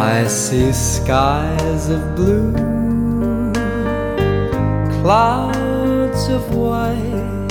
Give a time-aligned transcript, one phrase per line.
[0.00, 2.52] I see skies of blue,
[5.02, 7.48] clouds of white,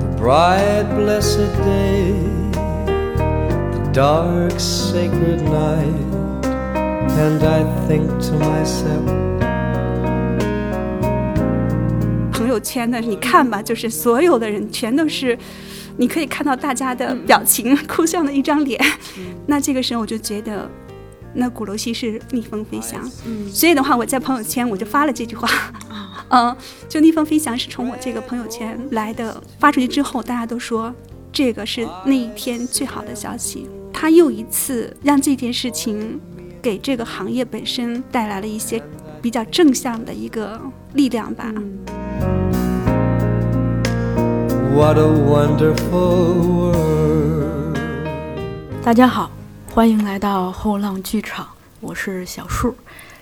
[0.00, 2.14] the bright blessed day,
[3.72, 6.44] the dark sacred night,
[7.18, 9.04] and I think to myself.
[12.32, 15.38] 朋友圈呢，你看吧，就是所有的人全都是，
[15.98, 18.80] 你可以看到大家的表情，哭笑的一张脸。
[19.46, 20.68] 那这个时候我就觉得，
[21.34, 23.00] 那鼓楼西是逆风飞翔。
[23.26, 25.48] 嗯所以的话，我在朋友圈我就发了这句话，
[26.28, 26.56] 嗯，
[26.88, 29.42] 就逆风飞翔是从我这个朋友圈来的。
[29.58, 30.94] 发出去之后，大家都说
[31.32, 33.68] 这个是那一天最好的消息。
[33.92, 36.20] 他又一次让这件事情
[36.60, 38.82] 给这个行业本身带来了一些
[39.20, 40.60] 比较正向的一个
[40.94, 41.52] 力量吧。
[44.74, 47.78] What a wonderful world.
[48.82, 49.30] 大家好，
[49.74, 51.48] 欢迎来到后浪剧场，
[51.80, 52.76] 我是小树。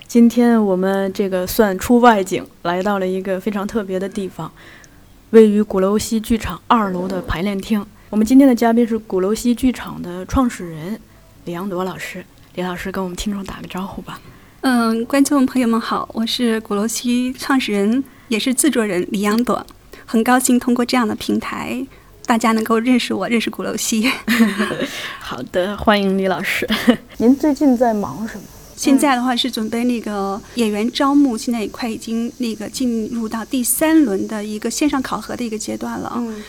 [0.05, 4.51] 今天我们这个算出外景，来到了一个非常特别的地方，
[5.29, 7.85] 位于鼓楼西剧场二楼的排练厅。
[8.09, 10.99] 我们今天的嘉宾是鼓楼西剧场的创始人
[11.45, 12.21] 李阳朵老师。
[12.55, 14.19] 李老师跟我们听众打个招呼吧。
[14.59, 19.65] 嗯，观众朋友们好，我是鼓楼西创始人，也是制作人李阳朵，
[20.05, 21.87] 很高兴通过这样的平台，
[22.31, 24.09] 大家能够认识我，认识鼓楼西。
[25.19, 26.65] 好的，欢迎李老师。
[27.19, 28.43] 您最近在忙什么？
[28.73, 36.13] 现在的话是准备那个演员招募，现在也快已经那个进入到第三轮的一个线上考核的一个阶段了。
[36.15, 36.41] 嗯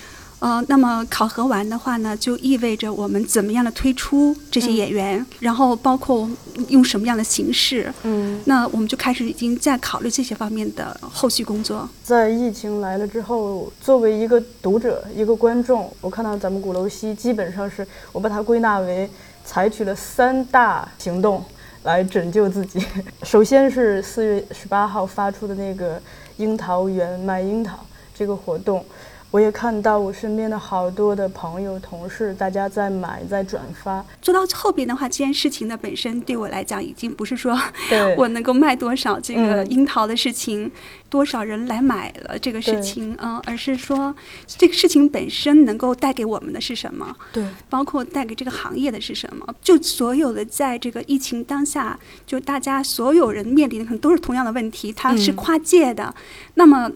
[0.42, 6.28] 呃，那么考核完的话呢，就意味着我们怎么样的推出这些演员，然后包括
[6.66, 11.88] 用什么样的形式，嗯，那我们就开始已经在考虑这些方面的后续工作。
[12.02, 19.08] 在疫情来了之后，作为一个读者、一个观众，我看到咱们鼓楼西基本上是我把它归纳为
[19.44, 21.40] 采取了三大行动
[21.84, 22.84] 来拯救自己。
[23.22, 26.02] 首先是四月十八号发出的那个
[26.38, 27.78] 樱桃园卖樱桃
[28.12, 28.84] 这个活动。
[29.32, 34.04] 我也看到我身边的好多的朋友、同事，大家在买、在转发。
[34.20, 37.58] 做到后边的话，这件事情的本身对我来讲，已经不是说
[38.18, 40.70] 我能够卖多少这个嗯樱桃的事情，
[41.08, 44.14] 多少人来买了这个事情，嗯、而是说
[44.46, 49.46] 这个事情本身能够带给我们的是什么，对，包括带给这个行业的是什么。
[49.62, 56.14] 就所有的在这个疫情当下，就大家所有人面临的可能都是同样的问题，它是嗯跨界的，
[56.56, 56.92] 那么。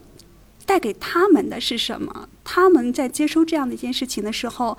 [0.67, 2.29] 带给他们的是什么？
[2.45, 4.77] 他们在接收这样的一件事情的时候，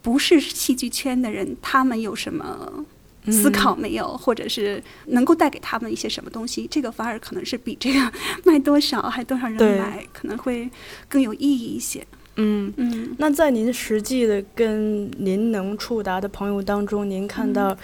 [0.00, 2.84] 不是戏剧圈的人，他们有什么
[3.26, 6.66] 思考没有，或者是能够带给他们一些什么东西？
[6.70, 8.12] 这个反而可能是比这个
[8.44, 10.70] 卖多少还多少人对买可能会
[11.08, 12.06] 更有意义一些。
[12.36, 12.72] 嗯。
[12.76, 17.76] 嗯，那在您实际的跟您能触达的朋友当中，您看到，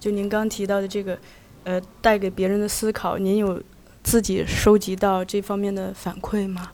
[0.00, 1.16] 就您刚提到的这个，
[1.64, 3.62] 呃，带给别人的思考，您有
[4.10, 6.72] 自己收集到这方面的反馈吗？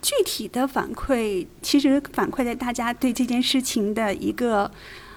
[0.00, 4.70] 具体的反馈其实反馈在大家对这件事情的一个。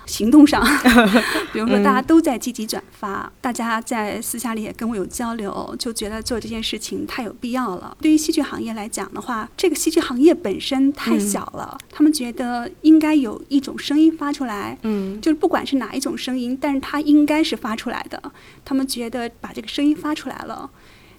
[0.05, 0.61] 行动上，
[1.53, 7.95] 比如说大家都在积极转发，大家在私下里也跟我有交流，就觉得做这件事情太有必要了。
[8.01, 18.21] 对于戏剧行业来讲的话，这个戏剧行业本身太小了，他们觉得应该有一种声音发出来，嗯就是不管是哪一种声音，但是它应该是发出来的。
[18.65, 20.69] 他们觉得把这个声音发出来了，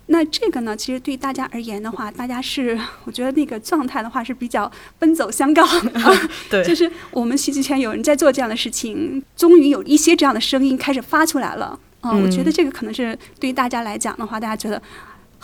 [0.07, 6.63] 那这个呢，其实对大家而言的话，大家是我觉得那个状态的话是比较奔走相告，啊、对。
[6.63, 6.75] 就。
[6.75, 11.79] 是我们戏剧圈有人在做这样的事情，终于有一些这样的声音开始发出来了。
[12.01, 12.53] 嗯、我觉得嗯。
[12.53, 14.83] 这个可能是对于大家来讲的话，大家觉得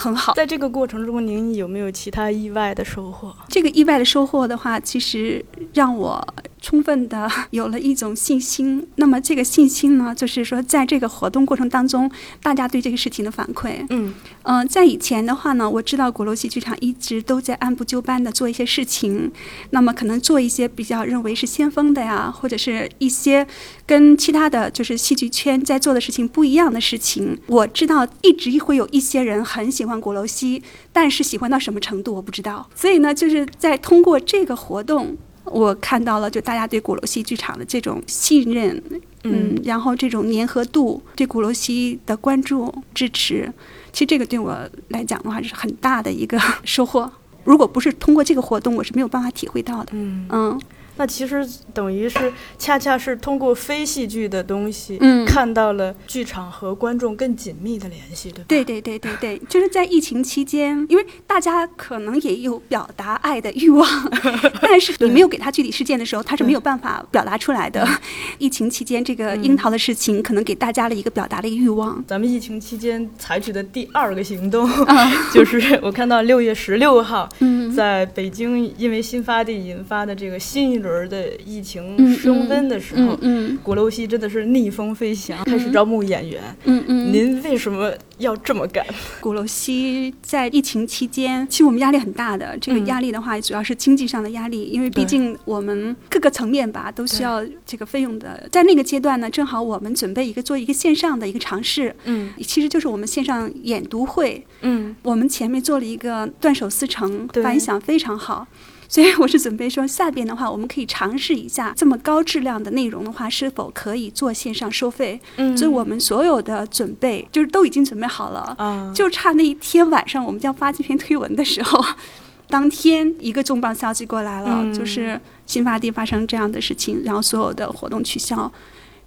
[0.01, 0.33] 很好。
[0.33, 3.37] 在这个过程中，您有没有其他意外的收获？
[3.49, 5.45] 这个意外的收获的话，其实
[5.75, 6.27] 让我
[6.59, 8.87] 充分的有了一种信心。
[8.97, 12.11] 那么这个信心呢，就是说在这个活动过程当中，
[12.43, 13.85] 大家对这个事情的反馈。
[13.91, 19.31] 嗯嗯、在以前的话呢，我知道鼓楼戏剧场一直都在按部就班的做一些事情，
[19.71, 23.47] 那么可能做一些比较认为是先锋的呀，或者是一些
[23.91, 27.37] 跟其他的就是戏剧圈在做的事情不一样的事情。
[27.49, 32.71] 我知道一直会有一些人很喜欢鼓楼西，但是喜欢到什么程度我不知道。
[32.73, 35.17] 所以呢，就是在通过这个活动。
[35.45, 38.81] 我看到了，就大家对鼓楼西剧场的这种信任，
[39.25, 43.53] 嗯，然后这种粘合度，对鼓楼西的关注、支持，
[43.93, 44.57] 其实这个对我
[44.89, 47.11] 来讲的话是很大的一个收获。
[47.43, 49.89] 如果不是通过这个活动，我是没有办法体会到的。
[49.93, 50.61] 嗯，嗯
[51.01, 58.45] 那其实等于是恰恰是通过非戏剧的东西，嗯看到了剧场和观众更紧密的联系，对吧？
[58.47, 63.89] 对对对对对，就是在疫情期间，因为大家可能也有表达爱的欲望，
[64.61, 67.89] 但是你没有给他具体事件的时候，他是没有办法表达出来的。
[68.37, 72.05] 疫情期间，这个樱桃的事情可能给大家了一个表达的欲望。
[72.07, 74.69] 咱们疫情期间采取的第二个行动，
[75.33, 86.43] 就是我看到六月十六号，嗯在北京因为新发地引发的这个新一轮的疫情嗯升温的时候，嗯鼓楼西真的是逆风飞翔，开始招募演员。
[86.65, 88.85] 嗯嗯，您为什么要这么干？
[89.21, 92.57] 鼓楼西在疫情期间，其实我们压力很大的。
[92.61, 98.49] 这个嗯压力的话，主要是经济上的压力，因为毕竟我们各个层面吧都需要这个费用的。
[98.51, 104.45] 在那个阶段呢，正好我们准备一个做一个线上的一个尝试，嗯其实就是我们线上演读会。
[104.63, 108.47] 嗯我们前面做了一个断手思成，反响非常好。
[108.91, 115.21] 所以我是准备说，下边的话，我们可以尝试一下这么高质量的内容的话，是否可以做线上收费？
[115.37, 121.81] 嗯所以我们所有的准备就是都已经准备好了，啊，就差那一天晚上我们要发这篇推文的时候，
[122.51, 128.53] 当天一个重磅消息过来了，嗯就是新发地发生这样的事情，然后所有的活动取消。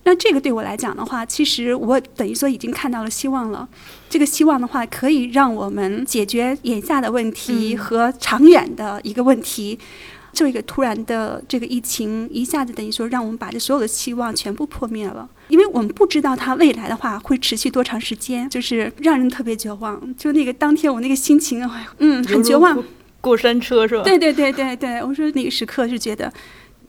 [0.05, 3.67] 那这个对我来讲的话，其实我等于说已经看到了希望了。
[4.09, 9.79] 这个希望的话，可以让我们解决眼下的问题嗯和长远的一个问题。
[10.33, 20.01] 这个突然的这个疫情，一下子等于说让我们把这所有的希望全部破灭了，因为我们不知道它未来的话会持续多长时间，就是让人特别绝望。
[20.17, 22.83] 就那个当天我那个心情，哎嗯，很绝望过。
[23.21, 24.03] 过山车是吧？
[24.03, 26.33] 对对对对对，我说那个时刻是觉得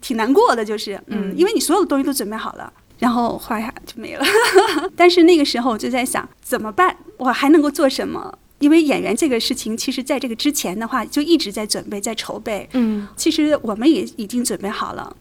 [0.01, 2.73] 挺难过的，就是嗯，嗯因为你所有的东西都准备好了。
[3.05, 4.25] 然后哗呀就没了，
[4.97, 8.39] 但是那个时候我就在想怎么办，我还能够做什么？
[8.61, 12.67] 因为演员这个事情，其实在这个之前的话就一直在准备，在筹备。
[12.73, 15.15] 嗯其实我们也已经准备好了。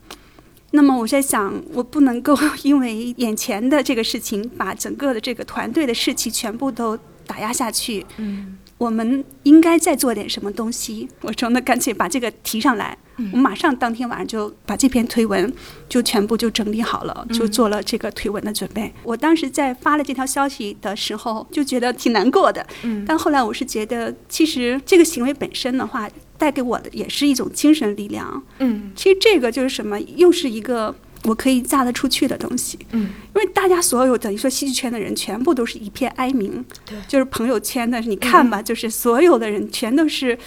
[0.71, 6.97] 那么我在想，我不能够因为眼前的这个事情，把整个的这个团队的士气全部都
[7.27, 8.05] 打压下去。
[8.15, 11.07] 嗯我们应该再做点什么东西。
[11.21, 15.51] 我说那干脆把这个提上来，嗯我马上当天晚上就把这篇推文
[15.87, 18.91] 就全部就整理好了，就做了这个推文的准备。
[19.03, 22.65] 我当时在发了这条消息的时候，就觉得挺难过的。
[22.83, 28.43] 嗯但后来我是觉得，其实这个行为本身的话，带给我的也是一种精神力量。
[28.59, 30.93] 嗯其实这个就是什么，又是一个
[31.23, 32.77] 我可以嫁得出去的东西。
[32.91, 33.09] 嗯。
[33.35, 36.97] 因为大家所有等于说戏剧圈的人，全部都是一片哀鸣，对。
[37.07, 40.37] 就是朋友圈的，你看吧，就是所有的人全都是，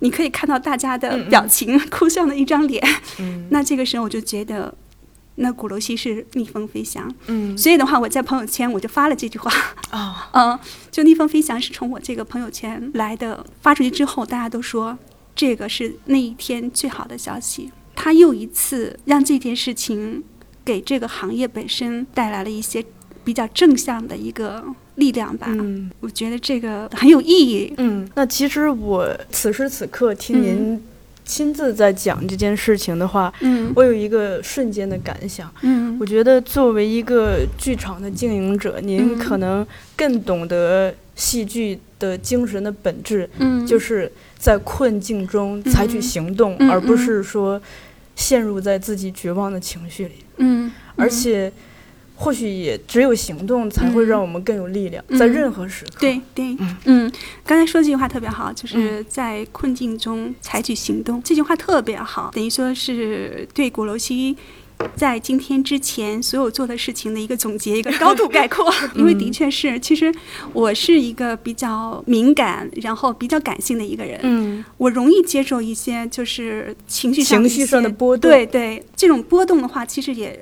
[0.00, 2.82] 你可以看到大家的表情， 哭丧的一张脸。
[3.18, 3.46] 嗯。
[3.50, 4.74] 那这个时候我就觉得，
[5.36, 7.12] 那鼓楼西是逆风飞翔。
[7.26, 7.56] 嗯。
[7.56, 9.50] 所以的话，我在朋友圈我就发了这句话，
[9.90, 10.58] 啊嗯，
[10.90, 14.98] 就逆风飞翔是从我这个朋友圈来的，发出去之后，大家都说
[15.34, 17.70] 这个是那一天最好的消息。
[17.96, 20.22] 他又一次让这件事情
[20.64, 22.84] 给这个行业本身带来了一些
[23.24, 24.62] 比较正向的一个
[24.94, 25.48] 力量吧。
[25.50, 25.90] 嗯。
[25.98, 27.72] 我觉得这个很有意义。
[27.78, 30.80] 嗯，那其实我此时此刻听您
[31.24, 33.72] 亲自在讲这件事情的话，嗯。
[33.74, 35.50] 我有一个瞬间的感想。
[35.62, 35.96] 嗯。
[35.98, 39.18] 我觉得作为一个剧场的经营者，您嗯。
[39.18, 39.66] 可能
[39.96, 47.60] 更懂得戏剧的精神的本质，嗯，就是在困境中采取行动，嗯而不是说
[48.16, 50.14] 陷入在自己绝望的情绪里。
[50.38, 51.52] 嗯，而且，
[52.16, 56.00] 或许也只有行动才会嗯让我们更有力量，嗯在任何时刻。
[56.00, 57.12] 对对嗯，嗯，
[57.44, 64.36] 刚才说这句话特别好，就是在困境中采取行动，这句话特别好，等于说是对鼓楼西。
[64.94, 68.72] 在今天之前所有做的事情的一个总结，一个高度概括。
[68.94, 70.12] 因为的确是，其实
[70.52, 74.18] 我是一个比较敏感，然后比较感性的一个人。
[74.22, 78.30] 嗯，我容易接受一些就是情绪上情绪上的波动。
[78.30, 80.38] 对对，这种波动的话，其实也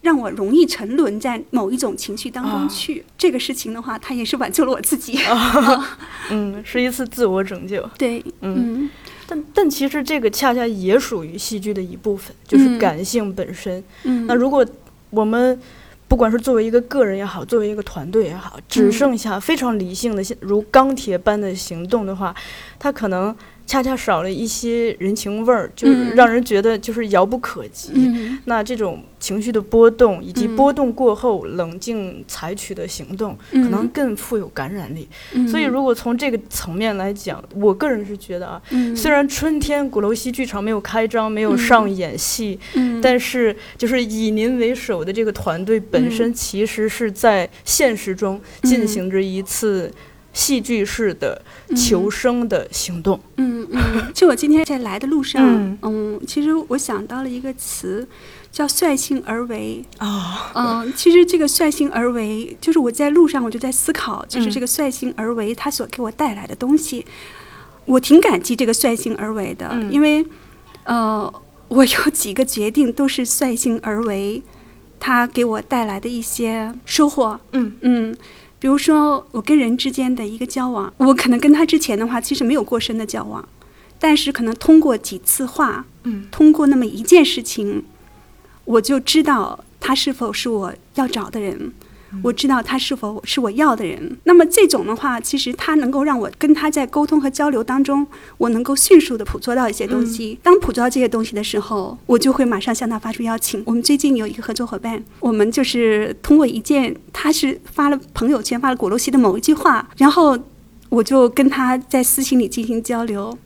[0.00, 3.04] 让我容易沉沦在某一种情绪当中啊去。
[3.16, 5.18] 这个事情的话，它也是挽救了我自己。
[6.30, 7.88] 嗯，是一次自我拯救。
[7.98, 8.54] 对，嗯，
[8.84, 8.90] 嗯
[9.30, 12.78] 但但其实这个恰恰也属于戏剧的一部分，就是嗯。
[12.78, 13.84] 感性本身。
[14.04, 14.64] 嗯，那如果
[15.10, 15.60] 我们
[16.08, 18.92] 不管是作为一个个人也好，作为一个团队也好，只嗯。
[18.92, 22.34] 剩下非常理性的，像如钢铁般的行动的话，
[22.78, 23.36] 它可能
[23.68, 26.16] 恰恰少了一些人情味儿，就是嗯。
[26.16, 27.90] 让人觉得就是遥不可及。
[27.94, 28.38] 嗯。
[28.46, 30.56] 那这种情绪的波动，以及嗯。
[30.56, 33.62] 波动过后冷静采取的行动，嗯。
[33.62, 35.06] 可能更富有感染力。
[35.34, 35.46] 嗯。
[35.46, 38.96] 所以，如果从这个层面来讲，我个人是觉得啊，嗯。
[38.96, 41.58] 虽然春天鼓楼西剧场没有开张，没有嗯。
[41.58, 42.98] 上演戏，嗯。
[43.02, 49.92] 但是就是以您为首的这个团队本身，其实是在现实中进行着一次
[50.38, 51.42] 戏剧式的
[51.74, 53.18] 求生的行动。
[53.38, 58.06] 嗯嗯，就我今天在来的路上，嗯嗯其实我想到了一个词，
[58.52, 59.84] 叫率性而为。
[59.98, 60.22] 哦，
[60.54, 67.04] 嗯，其实这个率性而为，就是我在路上我就在思考，就是嗯这个率性而为它所给我带来的东西，
[67.84, 70.24] 我挺感激这个率性而为的，嗯因为
[70.84, 71.32] 呃，
[71.66, 74.40] 我有几个决定都是率性而为，
[75.00, 77.40] 它给我带来的一些收获。
[77.52, 78.16] 嗯嗯，
[78.58, 83.48] 比如说我跟人之间的一个交往，我可能跟他之前的话其实没有过深的交往，
[83.98, 87.84] 但是可能通过几次话，嗯通过那么一件事情，
[88.64, 91.72] 我就知道他是否是我要找的人。
[92.22, 98.06] 我知道他是否是我要的人，那么这种的话，其实他能够让我跟他在沟通和交流当中，
[98.38, 100.38] 我能够迅速的捕捉到一些东西。
[100.42, 103.62] 当捕捉到这些东西的时候，我就会马上向他发出邀请。
[103.66, 110.38] 我们最近有一个合作伙伴，我们就是通过一件，他是发了朋友圈发了果洛西的某一句话，然后
[110.88, 113.36] 我就跟他在私信里进行交流。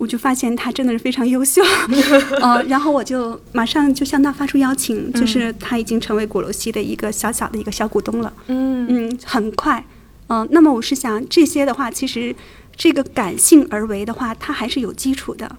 [0.00, 1.60] 我就发现他真的是非常优秀，
[2.40, 8.32] 呃，然后我就马上就向他发出邀请，就是他已经成为果罗西的一个小小的一个小股东了。
[8.46, 8.86] 嗯。
[8.88, 9.84] 嗯，很快，
[10.28, 12.34] 嗯、那么我是想这些的话，其实
[12.74, 15.54] 这个感性而为的话，它还是有基础的。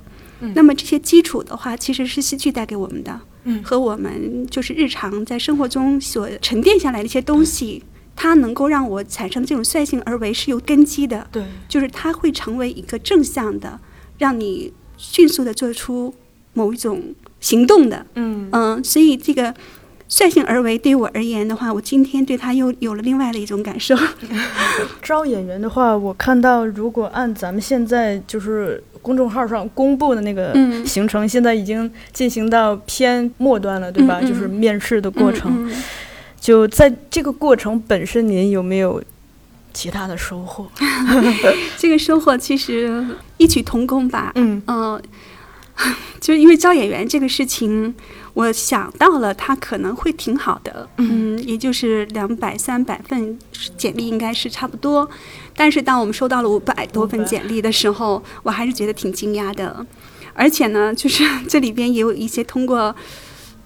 [0.56, 3.62] 那么这些基础的话，其实是戏剧带给我们的，嗯。
[3.64, 7.84] 和我们就是日常在生活中所沉淀下来的一些东西，
[8.16, 11.28] 它能够让我产生这种率性而为是有根基的。
[11.32, 13.80] 对，就是它会成为一个正向的，
[14.22, 16.14] 让你迅速的做出
[16.54, 17.02] 某一种
[17.40, 18.06] 行动的。
[18.14, 19.52] 嗯嗯，所以这个
[20.08, 23.96] 率性而为对于我而言的话，我今天对他又有了另外的一种感受。
[25.02, 34.20] 招演员的话，我看到如果按咱们现在就是公众号上公布的那个嗯行程，现在已经进行到偏末端了，对吧？
[34.22, 35.68] 嗯嗯就是面试的过程。
[36.40, 39.02] 就在这个过程本身，您有没有
[39.74, 40.70] 其他的收获？
[41.78, 43.06] 这个收获其实
[43.38, 44.32] 异曲同工吧。
[44.36, 45.02] 嗯嗯、
[46.20, 47.94] 就是因为招演员这个事情，
[48.34, 53.38] 我想到了他可能会挺好的，嗯，也就是两百三百份
[53.78, 55.10] 简历应该是差不多。
[55.56, 59.86] 但是当我们收到了五百多份简历的时候，我还是觉得挺惊讶的。
[60.34, 62.96] 而且呢，就是 这里边也有一些通过。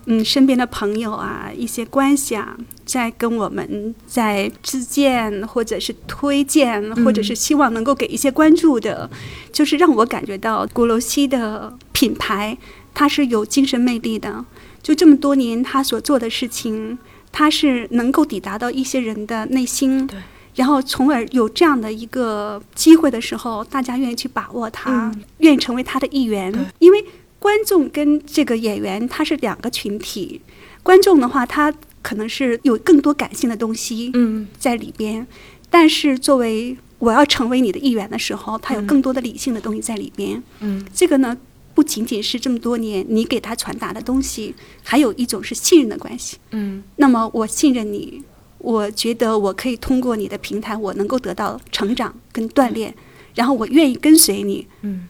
[0.08, 9.10] 嗯，身边的朋友啊，一些关系啊，在跟我们在自荐，或者是推荐，或者是希望能够给一些关注的，
[9.52, 12.56] 就是让我感觉到鼓楼西的品牌，
[12.94, 14.46] 它是有精神魅力的。
[14.84, 17.00] 就这么多年，他所做的事情，
[17.32, 20.06] 它是能够抵达到一些人的内心。
[20.06, 20.20] 对。
[20.54, 27.04] 然后，从而有这样的一个机会的时候，大家愿意去把握它，嗯愿意成为他的一员，因为。
[27.46, 30.42] 观众跟这个演员他是两个群体，
[30.82, 31.72] 观众的话，他
[32.02, 34.48] 可能是有更多感性的东西嗯。
[34.58, 35.28] 在里边，
[35.70, 40.42] 但是作为我要成为你的一员的时候，他有更多的理性的东西在里边。
[40.62, 40.84] 嗯。
[40.92, 41.38] 这个呢，
[41.76, 46.38] 不仅仅是这么多年你给他传达的东西，还有一种是信任的关系。
[46.50, 46.84] 嗯。
[46.96, 48.24] 那么我信任你，
[48.58, 52.92] 我觉得我可以通过你的平台，我能够得到成长跟锻炼，
[53.36, 55.08] 然后我愿意跟随你，嗯，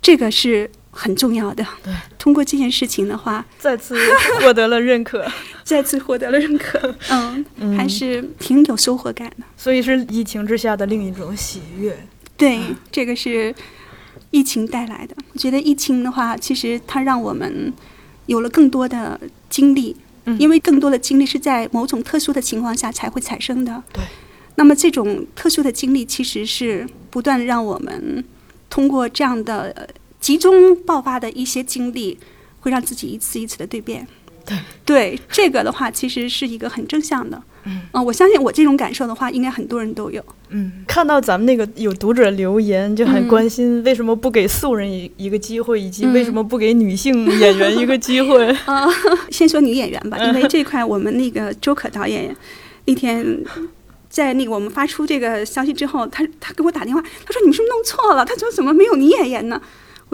[0.00, 1.66] 这个是很重要的。
[1.82, 3.96] 对，通过这件事情的话，再次
[4.40, 5.26] 获得了认可，
[5.64, 9.44] 再次获得了认可，嗯，嗯还是挺有收获感的。
[9.56, 11.96] 所以是疫情之下的另一种喜悦。
[12.36, 12.60] 对，
[12.90, 13.54] 这个是
[14.30, 15.14] 疫情带来的。
[15.32, 17.72] 我觉得疫情的话，其实它让我们
[18.26, 19.20] 有了更多的
[19.50, 23.82] 经历，嗯因为更多的经历是在某种特殊的情况下才会产生的。
[23.92, 24.02] 对。
[24.56, 28.24] 那么这种特殊的经历，其实是不断地让我们
[28.70, 29.84] 通过这样的呃
[30.24, 32.18] 集中爆发的一些经历，
[32.60, 34.08] 会让自己一次一次的蜕变。
[34.46, 37.42] 对对，这个的话其实是一个很正向的。
[37.64, 40.24] 嗯啊、我相信我这种感受的话，应该很多人都有。
[40.48, 48.50] 嗯，看到咱们那个有读者留言，就很关心为什么不给素人一一个机会，以及为什么不给女性演员一个机会。
[48.64, 48.88] 啊、
[49.30, 52.34] 先说女演员吧， 因为这块我们那个周可导演
[52.86, 53.44] 那天
[54.08, 58.24] 在那个我们发出这个消息之后，他他给我打电话，他说你们是不是弄错了？
[58.24, 59.60] 他说怎么没有女演员呢？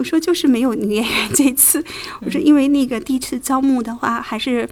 [0.01, 1.83] 我说就是没有女演员这次，
[2.21, 4.67] 我说因为那个第一次招募的话，还是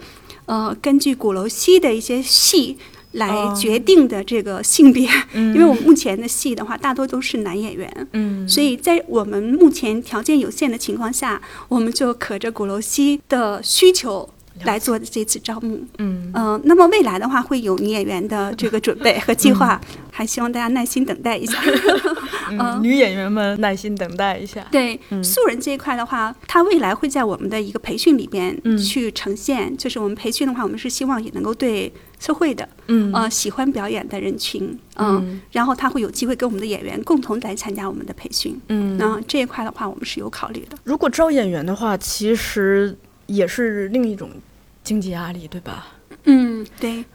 [0.48, 2.78] 呃根据鼓楼西的一些戏。
[3.14, 14.30] 来哦决定的这个性别，嗯因为我们目前的戏的话，大多都是男演员，嗯所以在我们目前条件有限的情况下，我们就可着鼓楼西的需求
[14.64, 15.80] 来做这次招募。
[15.98, 19.80] 嗯嗯、那么未来的话会有女演员的这个准备和计划，
[20.12, 21.58] 还希望大家耐心等待一下。
[22.52, 24.66] 嗯，女演员们耐心等待一下。
[24.72, 29.76] 对、嗯素人这一块的话，它未来会在我们的一个培训里边嗯去呈现。
[29.78, 38.60] 就是我们培训的话，我们是希望也能够对社会的嗯呃喜欢表演的人群，嗯，嗯然后他会有机会跟我们的演员共同来参加我们的培训。
[38.70, 40.78] 嗯那这一块的话，我们是有考虑的。
[40.84, 42.98] 如果招演员的话，其实
[43.28, 44.32] 也是另一种
[44.90, 45.88] 经济压力，对吧？
[46.24, 47.06] 嗯，对。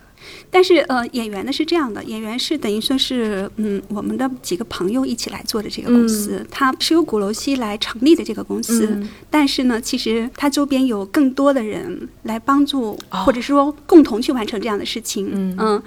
[0.49, 8.87] 但是呃，演员呢是这样的，演员是等于说是嗯，我们的几个朋友一起来做的这个公司，它是由鼓楼西来成立的这个公司。
[8.93, 15.29] 嗯但是呢，其实它周边有更多的人来帮助，哦或者说共同去完成这样的事情。
[15.59, 15.83] 嗯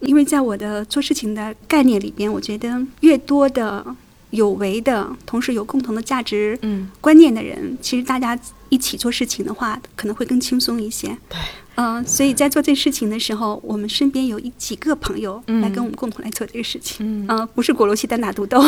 [0.00, 2.68] 因为在我的做事情的概念里边，我觉得
[3.00, 3.86] 越多的
[4.34, 8.38] 有为的，同时有共同的价值嗯观念的人，其实大家
[8.68, 11.16] 一起做事情的话，可能会更轻松一些。
[11.28, 11.38] 对。
[11.76, 17.04] 嗯、所以在做这事情的时候，我们身边有一几个朋友嗯来跟我们共同来做这个事情。
[17.04, 18.62] 嗯，嗯、不是果楼西单打独斗。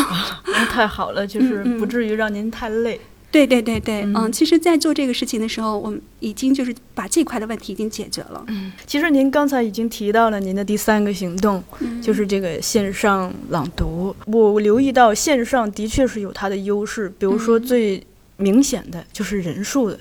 [0.47, 3.01] 那 太好了，就是不至于让您太累。
[3.37, 8.43] 对对对对，嗯嗯，其实，在做这个事情的时候，我们已经就是把这块的问题已经解决了。
[8.49, 14.17] 嗯其实您刚才已经提到了您的第三个行动，嗯就是这个线上朗读。
[14.27, 18.07] 我留意到线上的确是有它的优势，比如说嗯最
[18.39, 19.99] 明显的就是人数的。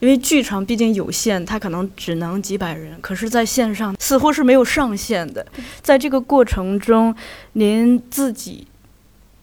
[0.00, 5.46] 因为剧场毕竟有限，它可能只能几百人，可是在线上似乎是没有上限的。
[5.80, 7.14] 在这个过程中，
[7.54, 8.66] 您自己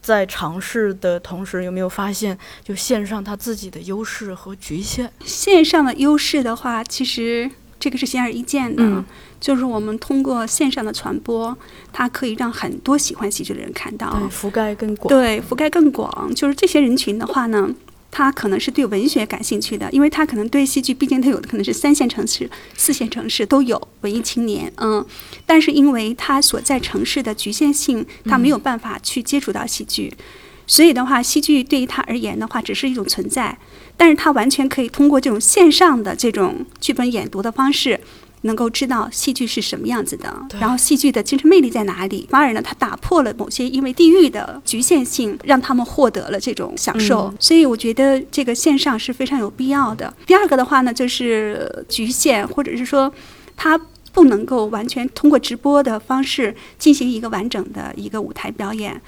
[0.04, 5.10] 在尝试的同时，有没有发现就线上它自己的优势和局限？
[5.24, 9.04] 线上的优势的话，其实这个是显而易见的，嗯
[9.40, 11.58] 就是我们通过线上的传播，
[11.92, 15.10] 它可以让很多喜欢喜剧的人看到，对，覆盖更广。
[15.10, 16.34] 对，覆盖更广。
[16.34, 17.70] 就是这些人群的话呢，
[18.16, 25.04] 他可能是对文学感兴趣的，因为他可能对戏剧，毕竟他有的可能是三线城市、四线城市都有文艺青年，嗯，
[25.48, 30.14] 但是因为他所在城市的局限性，他没有办法去接触到戏剧。
[30.68, 33.58] 所以的话，戏剧对于他而言的话，只是一种存在，
[33.98, 38.00] 但是他完全可以通过这种线上的这种剧本演读的方式，
[38.44, 42.26] 能够知道戏剧是什么样子的，然后戏剧的精神魅力在哪里。
[42.30, 47.30] 反而呢，它打破了某些因为地域的局限性，让他们获得了这种享受。
[47.32, 50.14] 嗯所以我觉得这个线上是非常有必要的。
[50.26, 53.14] 第二个的话呢，就是局限，或者是说
[53.58, 53.80] 它。
[54.14, 59.02] 不能够完全通过直播的方式进行一个完整的一个舞台表演，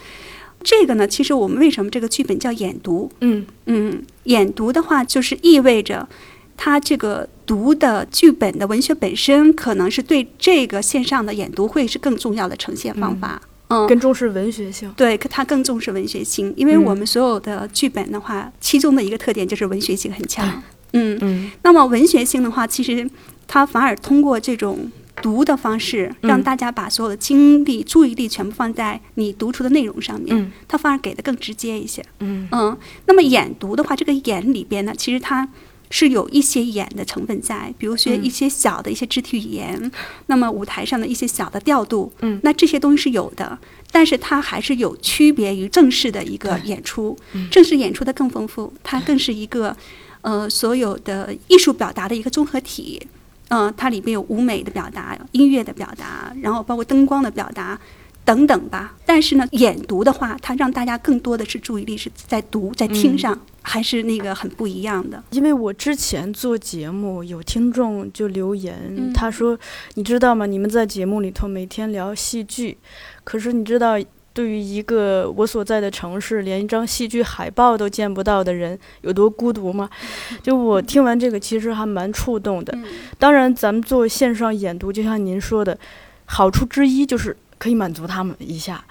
[0.63, 3.11] 这个呢，其实我们为什么这个剧本叫演读？
[3.21, 6.09] 嗯嗯，演读的话，就是意味着
[6.57, 13.41] 它这个读的剧本的文学本身，可能是对这个线上的演读会是更重要的呈现方法。
[13.67, 14.93] 嗯，更重视文学性。
[14.95, 20.47] 对，可它更重视文学性，因为嗯我们所有的剧本的话，其中的一个特点就是文学性很强。
[20.93, 23.09] 嗯，嗯那么文学性的话，其实
[23.47, 32.05] 它反而通过这种读的方式，让嗯大家把所有的精力、注意力全部放在你读出的内容上面，嗯它反而给的更直接一些。
[32.19, 32.77] 嗯嗯，
[33.07, 35.49] 那么演读的话，这个演里边呢，其实它
[35.89, 38.23] 是有一些演的成分在，比如说嗯。
[38.23, 39.91] 一些小的一些肢体语言，
[40.27, 42.39] 那么舞台上的一些小的调度，嗯。
[42.43, 43.57] 那这些东西是有的，
[43.91, 49.75] 但是它还是有区别于正式的一个演出嗯，正式演出的更丰富，它更是一个
[50.21, 53.05] 呃所有的艺术表达的一个综合体。
[53.49, 57.79] 嗯、它里边有舞美的表达、音乐的表达，然后包括灯光的表达，
[58.25, 58.95] 等等吧。
[59.05, 65.23] 但是呢，演读的话，它让大家更多的是注意力是在读、在听嗯上，还是那个很不一样的。
[65.29, 69.57] 因为我之前做节目，有听众就留言，嗯他说
[69.95, 70.45] ：“你知道吗？
[70.45, 72.77] 你们在节目里头每天聊戏剧，
[73.23, 73.95] 可是你知道，
[74.33, 79.89] 对于一个我所在的城市连一张戏剧海报都见不到的人，有多孤独吗？”
[80.43, 82.73] 就我听完这个，其实还蛮触动的。
[82.75, 82.83] 嗯
[83.17, 85.77] 当然，咱们做线上演读，就像您说的，
[86.25, 88.85] 好处之一就是可以满足他们一下。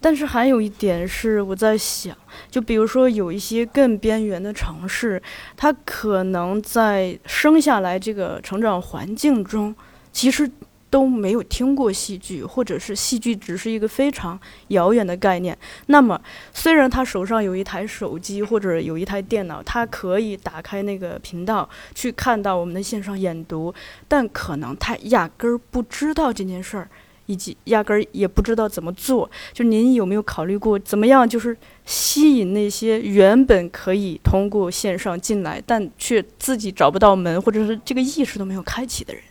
[0.00, 2.16] 但是还有一点是我在想，
[2.48, 5.20] 就比如说有一些更边缘的城市，
[5.56, 9.74] 它可能在生下来这个成长环境中，
[10.12, 10.48] 其实
[10.88, 14.38] 都没有听过戏剧，或者是戏剧只是一个非常
[14.68, 15.58] 遥远的概念。
[15.86, 16.18] 那么，
[16.54, 23.74] 虽然他手上有一台手机或者有一台电脑，他可以打开那个频道去看到我们的线上演读，
[24.08, 26.88] 但可能他压根儿不知道这件事儿。
[27.30, 39.22] 以及压根儿也不知道怎么做，就您有没有考虑过怎么样，就是吸引那些原本可以通过线上进来，但却自己找不到门，或者是这个意识都没有开启的人？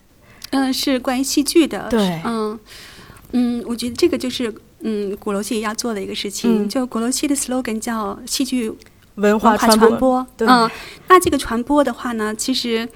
[0.52, 1.88] 嗯，是关于戏剧的。
[1.90, 2.58] 对嗯
[3.34, 6.64] 嗯，我觉得这个就是嗯鼓楼戏要做的一个事情。
[6.64, 8.78] 嗯就鼓楼戏的 slogan 叫戏剧文
[9.16, 10.28] 文化化传播，播。
[10.38, 10.72] 对嗯，
[11.10, 12.88] 那这个传播的话呢，其实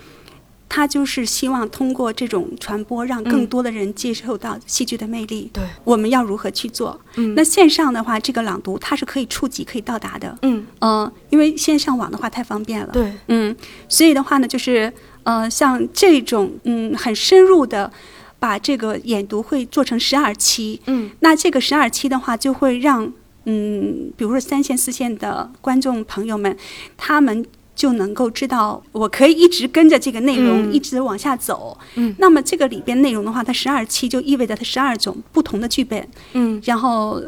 [0.75, 5.47] 他就是希望通过这种传播，让更多的人接受到戏剧的魅力。
[5.53, 6.99] 对，我们要如何去做？
[7.17, 10.35] 嗯那线上的话，这个朗读它是可以触及、可以到达的。
[10.41, 12.91] 嗯，嗯、因为线上网的话太方便了。
[12.91, 13.55] 对，嗯，
[13.87, 17.91] 所以的话呢，就是呃，像这种嗯很深入的
[18.39, 23.13] 把这个演读会做成十二期，嗯那这个十二期的话，就会让
[23.45, 26.57] 嗯，比如说三线、四线的观众朋友们，
[26.97, 27.45] 他们。
[27.75, 30.73] 就能够知道，我可以一直跟着这个内容、嗯。
[30.73, 31.77] 一直往下走。
[31.95, 32.13] 嗯。
[32.19, 36.61] 那么这个里边内容的话，它十二期就意味着它十二种不同的剧本，嗯。
[36.63, 37.21] 然后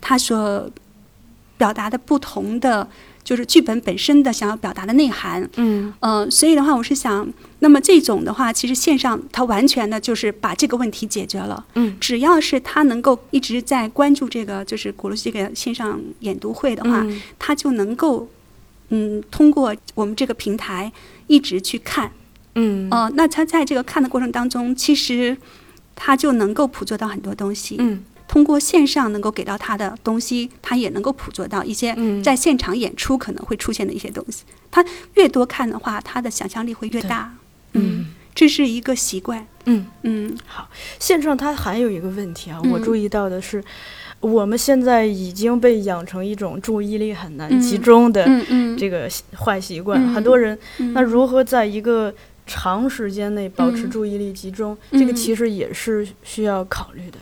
[0.00, 0.68] 它所
[1.56, 2.88] 表达的不同的
[3.22, 5.48] 就是剧本本身的想要表达的内涵。
[5.56, 5.94] 嗯。
[6.00, 11.64] 呃，所以的话，我是想，那么这种的话，其实线上它完全的就是把这个问题解决了。
[11.74, 11.96] 嗯。
[12.00, 17.22] 只要是他能够一直在关注这个，就是鼓楼西这个线上演读会的话，嗯。
[17.38, 18.28] 他就能够，
[18.94, 20.92] 嗯，通过我们这个平台
[21.26, 22.12] 一直去看。
[22.54, 25.34] 嗯呃，那他在这个看的过程当中，其实
[25.96, 27.76] 他就能够捕捉到很多东西。
[27.78, 34.44] 嗯通过线上能够给到他的东西，他也能够捕捉到一些嗯在现场演出可能会出现的一些东西。
[34.70, 34.82] 他
[35.14, 37.34] 越多看的话，他的想象力会越大。
[37.74, 39.46] 嗯这是一个习惯。
[39.66, 43.62] 嗯，嗯好线上它还有一个问题啊，嗯我注意到的是，
[44.22, 47.60] 我们现在已经被养成一种注意力很难嗯。
[47.60, 48.24] 集中的
[48.78, 50.92] 这个习坏习惯，嗯很多人嗯。
[50.94, 52.14] 那如何在一个
[52.46, 53.90] 长时间内保持嗯。
[53.90, 54.98] 注意力集中，嗯。
[54.98, 57.18] 这个其实也是需要考虑的。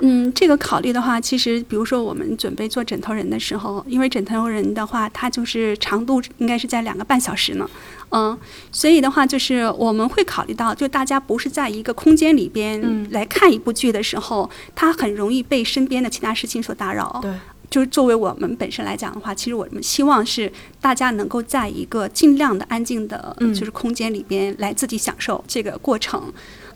[0.00, 7.66] 嗯，这个考虑的话，其实比如说我们准备做枕头人的时候，因为枕头人的话，它就是长度应该是在两个半小时呢，
[8.10, 8.36] 嗯，
[8.70, 17.18] 所以的话就是我们会考虑到，就大家不是在一个空间里边嗯来看一部剧的时候，它很容易被身边的其他事情所打扰。
[17.22, 17.32] 对，
[17.70, 26.30] 就是作为我们本身来讲的话，其实我们希望是大家能够在一个尽量的安静的，嗯就是空间里边来自己享受这个过程。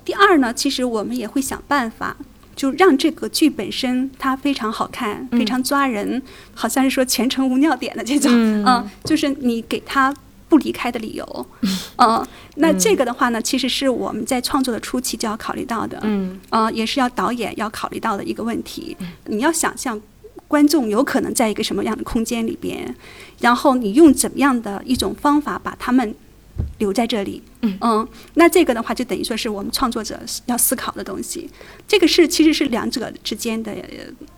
[0.07, 2.17] 第二呢，其实我们也会想办法。
[2.61, 5.39] 就让这个剧本身它非常好看，嗯。
[5.39, 6.21] 非常抓人，
[6.53, 8.31] 好像是说全程无尿点的这种，
[8.67, 8.87] 嗯。
[9.03, 10.15] 就是你给他
[10.47, 11.47] 不离开的理由，
[11.97, 12.23] 嗯、
[12.57, 16.39] 那这个的话呢，其实是我们在创作的初期就要考虑到的，嗯。
[16.51, 18.95] 呃，也是要导演要考虑到的一个问题。
[19.25, 19.99] 你要想象
[20.47, 22.95] 观众有可能在一个什么样的空间里边，
[23.41, 26.15] 然后你用怎么样的一种方法把他们
[26.79, 27.43] 留在这里。
[27.63, 31.49] 嗯那这个的话就等于说是我们创作者要思考的东西。
[31.87, 33.75] 这个是其实是两者之间的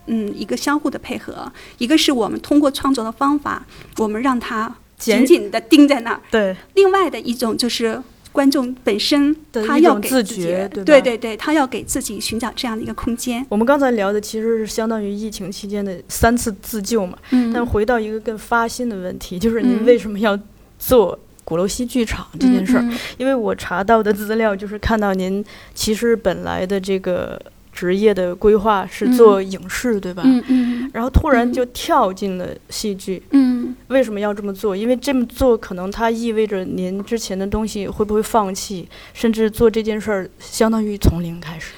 [0.07, 3.65] 嗯一个相互的配合，一个是我们通过创作的方法，
[3.97, 6.21] 我们让它紧紧的盯在那儿。
[6.29, 13.45] 对，另外的一种就是观众本身的他一种自己觉对对对对，他要给自己寻找这样的一个空间。
[13.47, 17.17] 我们刚才聊的其实是相当于疫情期间的三次自救嘛。
[17.29, 20.37] 嗯但回到一个更发心的问题，就是您嗯为什么要
[20.79, 22.81] 做鼓楼西剧场这件事儿？
[22.81, 27.39] 嗯因为我查到的资料就是看到您其实本来的这个
[27.71, 30.23] 职业的规划是做影视，对吧？
[30.25, 34.75] 嗯嗯然后突然嗯就跳进了戏剧，嗯为什么要这么做？
[34.75, 41.71] 因为这么做可能它意味着您之前的东西会不会放弃，甚至做这件事儿相当于从零开始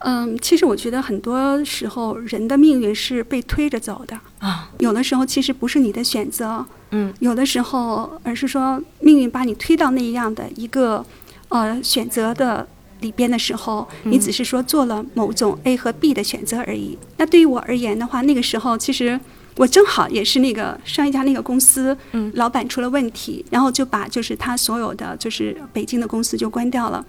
[0.00, 4.70] 嗯，其实我觉得很多时候人的命运是被推着走的，啊？
[4.78, 11.04] 有的时候其实不是你的选择，嗯有的时候而是说命运把你推到那样的一个
[11.48, 12.66] 呃选择的。
[13.00, 16.98] 里边的时候，你嗯只是说做了某种 A 和 B 的选择而已。
[17.16, 19.18] 那对于我而言的话，那个时候其实
[19.56, 27.02] 我正好也是那个上一家那个公司，嗯老板出了问题，然后就把就是他所有的就是北京的公司就关掉了。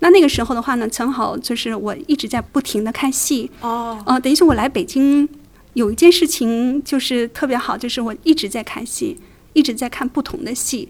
[0.00, 5.28] 那那个时候的话呢，正好就是我一直在不停的看戏，哦，呃，等于说我来北京
[5.74, 9.16] 有一件事情就是特别好，就是我一直在看戏，
[9.52, 10.88] 一直在看不同的戏。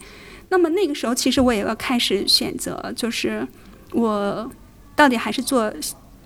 [0.51, 3.47] 那么那个时候，其实我也要开始选择，就是
[3.93, 4.51] 我
[4.95, 5.73] 到底还是做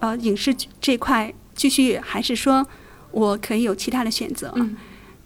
[0.01, 2.67] 呃影视这块继续，还是说
[3.11, 4.53] 我可以有其他的选择？
[4.57, 4.77] 嗯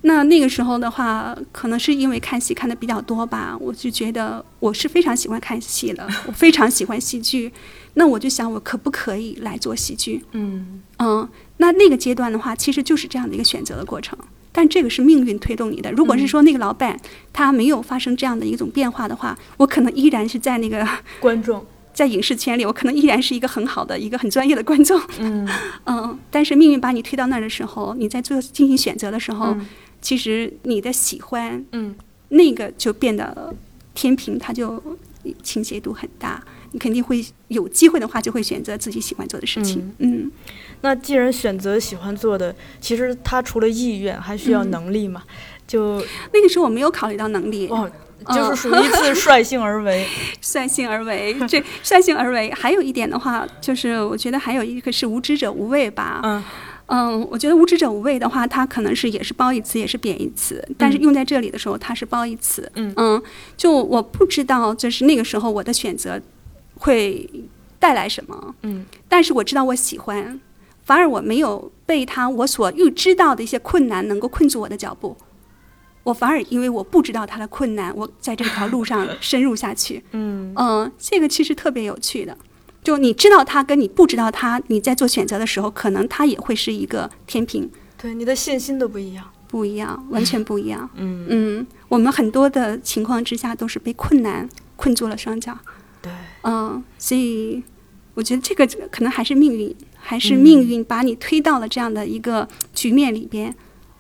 [0.07, 7.53] 那那个时候的话，可能是因为看戏看的比较多吧，我就觉得我是非常喜欢看戏的，我非常喜欢戏剧。
[7.95, 10.23] 那我就想，我可不可以来做戏剧？
[10.31, 14.17] 嗯嗯，那那个阶段的话，其实就是这样的一个选择的过程。
[14.53, 15.91] 但这个是命运推动你的。
[15.91, 16.99] 如果是说那个老板
[17.33, 20.87] 他没有发生这样的一种变化的话，我可能依然是在那个
[21.21, 25.01] 观众，在影视圈里，我可能依然是一个很好的一个很专业的观众。
[25.19, 25.47] 嗯
[25.85, 29.67] 嗯，但是命运把你推到那儿的时候，你在做进行选择的时候，嗯
[30.07, 31.93] 其实你的喜欢嗯
[32.29, 33.53] 那个就变得
[33.93, 34.81] 天平，它就
[35.43, 36.41] 倾斜度很大。
[36.71, 39.93] 你肯定会有机会的话，就会选择自己喜欢做的事情。
[39.99, 40.31] 嗯
[40.83, 45.25] 那既然选择喜欢做的，其实他除了意愿，还需要嗯能力嘛。
[45.67, 46.01] 就
[46.33, 47.67] 那个时候我没有考虑到能力。
[47.67, 47.91] 哦，
[48.29, 50.07] 就是属于一次 率性而为。
[50.41, 52.53] 率性而为，这率性而为。
[52.53, 56.21] 还有一点的话，就是我觉得还有一个是无知者无畏吧。
[56.23, 56.45] 嗯
[56.87, 62.71] 嗯，我觉得无知者无畏的话，它可能是也是褒义词，也是贬义词，但是用在这里的时候，它是褒义词。
[62.75, 63.23] 嗯
[63.57, 66.21] 就我不知道，就是那个时候我的选择
[66.77, 67.29] 会
[67.79, 70.41] 带来什么，嗯但是我知道我喜欢，
[70.85, 75.17] 反而我没有被他我所预知到的一些困难能够困住我的脚步。
[76.05, 80.05] 我反而因为我不知道他的困难，我在这条路上 深入下去。
[80.13, 82.39] 嗯嗯，这个其实特别有趣的。
[82.87, 87.69] 就你知道他跟你不知道他，你在做选择的时候，可能他也会是一个天平，
[87.99, 89.25] 对，你的信心都不一样。
[89.49, 90.89] 不一样，完全不一样。
[90.95, 95.59] 嗯，嗯，我们很多的情况之下都是被困难困住了双脚。
[96.01, 97.61] 对，嗯，所以
[98.15, 103.53] 我觉得这个可能还是命运，还是命运把你推到了这样的一个局面里边。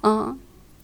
[0.04, 0.38] 嗯，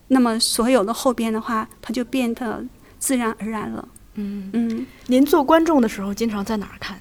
[0.09, 2.65] 那么所有的后边的话，它就变得
[2.99, 3.89] 自然而然了。
[4.15, 4.87] 嗯，嗯。
[5.07, 7.01] 您做观众的时候，经常在哪儿看？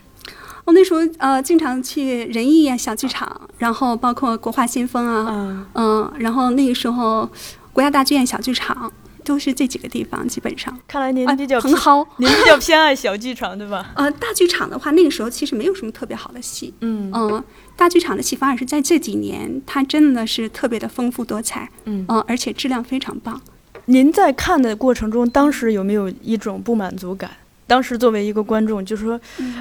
[0.71, 7.29] 我那时候呃经常去仁义啊小剧场，然后包括国画先锋啊，嗯嗯，然后那个时候
[7.73, 8.89] 国家大剧院小剧场
[9.25, 10.73] 都是这几个地方，基本上。
[10.87, 12.07] 看来您啊比较偏，很好。
[12.15, 13.91] 您比较偏爱小剧场，对吧？
[13.95, 16.73] 呃，大剧场的话，那个时候其实没有什么特别好的戏。
[16.79, 17.43] 嗯嗯，
[17.75, 23.41] 大剧场的戏反而是在这几年，它真的是特别的丰富多彩，嗯嗯，而且质量非常棒。
[23.87, 27.29] 您在看的过程中，当时有没有一种不满足感？
[27.71, 29.17] 当时作为一个观众，就是说，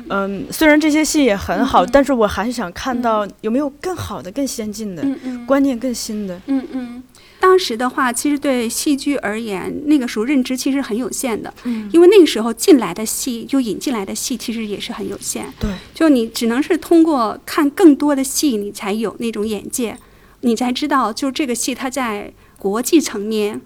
[0.08, 5.46] 嗯，虽然这些戏也很好，但是我还想看到有没有更好的、更先进的、嗯嗯。
[5.46, 6.42] 观念更新的。
[6.46, 7.04] 嗯嗯。
[7.38, 11.88] 当时的话，其实对戏剧而言，那个时候认知其实很有限的，嗯。
[11.92, 15.46] 因为那个时候进来的戏，就引进来的戏，其实也是很有限。
[15.60, 19.96] 对，就你只能是通过看更多的戏，你才有那种眼界，
[20.40, 23.60] 你才知道，就是这个戏它在国际层面，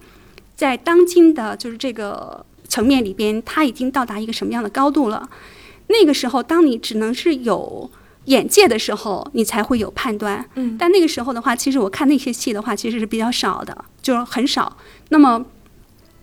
[0.55, 5.31] 在当今的就是这个层面里边，它已经到达一个什么样的高度了。
[5.87, 7.89] 那个时候，当你只能是有
[8.25, 10.45] 眼界的时候，你才会有判断。
[10.57, 14.77] 嗯但那个时候的话，其实我看那些戏的话，其实是比较少的，就是很少。
[15.11, 15.45] 那么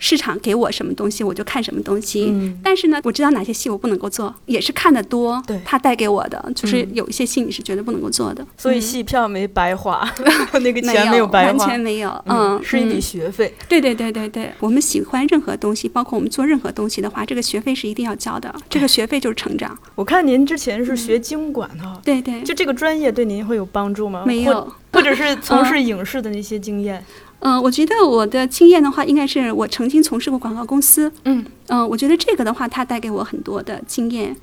[0.02, 2.26] 市场给我什么东西，我就看什么东西。
[2.32, 2.60] 嗯。
[2.64, 5.62] 但是呢，我知道哪些戏我不能够做，也是看得多，对。
[5.64, 6.90] 它带给我的就是嗯。
[6.96, 10.12] 有一些戏你是绝对不能够做的，所以嗯戏票没白花，
[10.62, 11.58] 那个钱没有白花。
[11.60, 13.54] 完，全没有，嗯，是一笔嗯学费。
[13.70, 19.78] 对对对对对，我们喜欢任何东西，包括我们做任何东西的话，这个学费是一定要交的，这个学费就是成长。
[19.94, 24.24] 我看您之前是学经管哈，对对，就这个专业对您会有帮助吗？
[24.26, 24.54] 没有。
[24.54, 27.04] 或，或者是 从事影视的那些经验。
[27.42, 34.36] 嗯、我觉得我的经验的话，应该是我曾经从事过广告公司，嗯嗯、我觉得这个的话，它带给我很多的经验。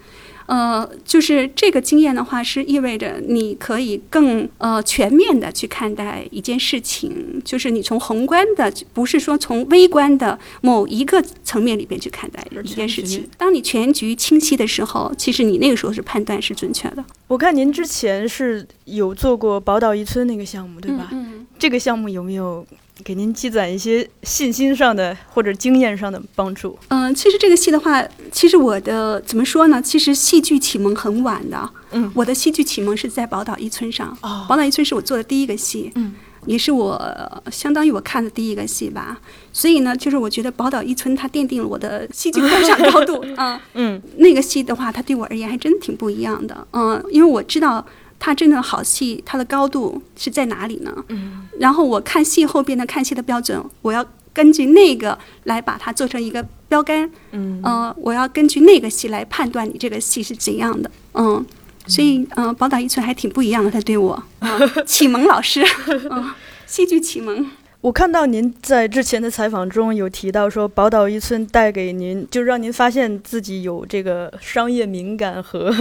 [0.46, 13.02] 呃，就是这个经验的话，是意味着你可以更呃全面的去看待一件事情，就是你从宏观的，不是说从微观的某一个层面里边去看待一件事。
[13.02, 21.10] 情当你全局清晰的时候，其实你那个时候是判断是准确的，我看您之前是有做过宝岛一村那个项目，对吧？
[21.12, 22.64] 嗯这个项目有没有
[23.04, 26.78] 给您积攒一些信心上的或者经验上的帮助？
[26.88, 29.80] 嗯、其实这个戏的话，其实我的怎么说呢？
[29.80, 31.70] 其实戏剧启蒙很晚的。
[31.92, 34.16] 嗯我的戏剧启蒙是在宝岛一村上。
[34.20, 39.18] 哦宝岛一村是我做的第一个戏，嗯，也是我呃相当于我看的第一个戏吧。
[39.52, 43.60] 所以呢，就是我觉得宝岛一村它奠定了我的戏剧观赏高度啊。
[43.74, 46.66] 嗯那个戏的话，它对我而言还真挺不一样的。
[46.72, 47.84] 嗯，因为我知道
[48.18, 50.92] 它真正的好戏，它的高度是在哪里呢？
[51.08, 57.10] 嗯然后我看戏后边的看戏的标准，我要根据那个来把它做成一个标杆。
[57.32, 60.90] 嗯呃，我要根据那个戏来判断你这个戏是怎样的。
[61.14, 61.44] 嗯，
[61.86, 65.64] 所以嗯，宝岛一村还挺不一样的，他对我、呃、启蒙老师，
[66.10, 66.30] 嗯、
[66.66, 67.44] 戏剧启蒙。
[67.80, 75.72] 我看到您在之前的采访中有提到说，宝岛一村带给您，就让您发现自己有这个商业敏感和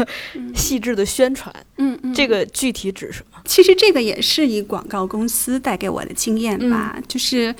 [0.54, 1.54] 细致的宣传。
[1.78, 3.40] 嗯嗯，这个具体指什么？
[3.46, 7.54] 其实这个也是以广告公司带给我的经验吧，就是。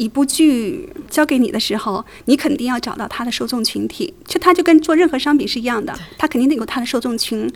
[0.00, 7.46] 一部剧交给你的时候，你肯定要找到它的受众群体，就它就跟做任何商品是一样的，它肯定得有它的受众群。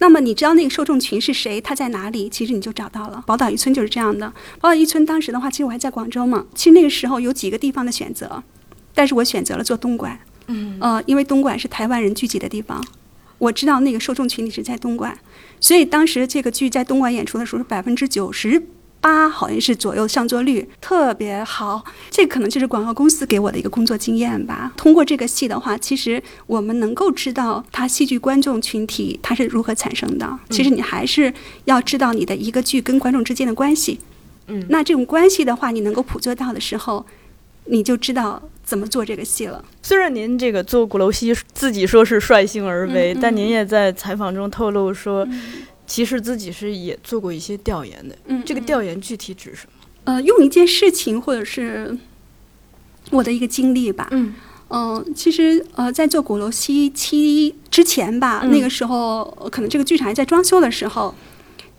[0.00, 3.24] 那么你知道那个受众群是谁，他在哪里，其实你就找到了。
[3.26, 4.30] 宝岛一村就是这样的。
[4.60, 8.42] 宝岛一村当时的话，其实我还在广州嘛，其实那个时候有几个地方的选择，
[8.94, 12.84] 但是我选择了做东莞，嗯呃，因为东莞是台湾人聚集的地方，
[13.38, 15.16] 我知道那个受众群体是在东莞，
[15.58, 18.62] 所以当时这个剧在东莞演出的时候是百分之九十
[19.04, 21.84] 八，好像是左右上座率特别好。
[22.10, 24.72] 这可能就是广告公司给我的一个工作经验吧。
[24.78, 30.38] 通过这个戏的话，其实我们能够知道它戏剧观众群体它是如何产生的。
[30.48, 31.30] 其实你还是
[31.66, 34.00] 要知道你的一个剧跟观众之间的关系。
[34.46, 37.04] 嗯那这种关系的话，你能够捕捉到的时候，
[37.66, 39.62] 你就知道怎么做这个戏了。
[39.82, 45.42] 虽然您这个做鼓楼西自己说是率性而为，嗯嗯但您也在采访中透露说，嗯
[45.86, 48.16] 其实自己是也做过一些调研的。
[48.26, 49.72] 嗯这个调研具体指什么？
[50.04, 51.96] 呃，用一件事情或者是
[53.10, 54.08] 我的一个经历吧。
[54.10, 54.34] 嗯
[54.70, 61.14] 嗯、其实呃，在做鼓楼西七之前吧，嗯那个时候呃可能这个剧场还在装修的时候，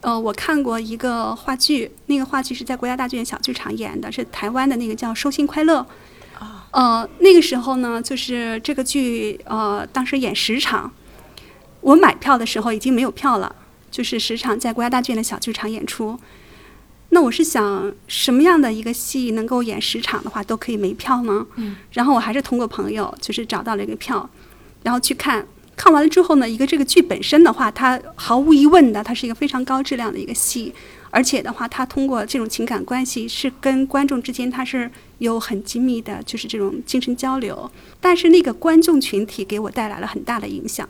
[0.01, 5.79] 呃，我看过一个话剧，那个话剧是在国家大剧院小剧场演的，是台湾的那个叫《收心快乐》。
[6.71, 10.91] 呃，那个时候呢，就是这个剧，呃，当时演十场，
[11.81, 13.55] 我买票的时候已经没有票了，
[13.95, 16.19] 就是十场在国家大剧院的小剧场演出。
[17.11, 21.47] 那我是想，什么样的一个戏能够演十场的话，都可以没票呢？
[21.55, 21.77] 嗯。
[21.93, 24.29] 然后我还是通过朋友，就是找到了一个票，
[24.83, 25.47] 然后去看。
[25.77, 30.73] 看完了之后呢，一个这个剧本身的话，它毫无疑问的，它是一个非常高质量的一个戏，
[31.09, 37.71] 而且的话，它通过这种情感关系是跟观众之间它是有很紧密的，就是这种精神交流。
[38.01, 40.87] 但是那个观众群体给我带来了很大的影响。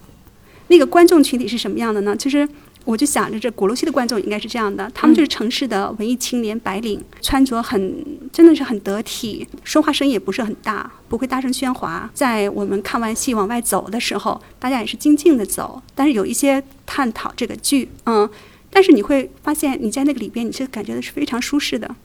[0.67, 2.15] 那个观众群体是什么样的呢？
[2.15, 2.47] 就是
[2.85, 12.09] 我就想着这鼓楼西的观众应该是这样的，他们就是城市的文艺青年白领，穿着很真的是很得体，说话声音也不是很大，不会大声喧哗。
[12.13, 18.29] 在我们看完戏往外走的时候，大家也是静静的走，但是有一些探讨这个剧，嗯，
[18.69, 21.95] 但是你会发现你在那个里边你是感觉的是非常舒适的。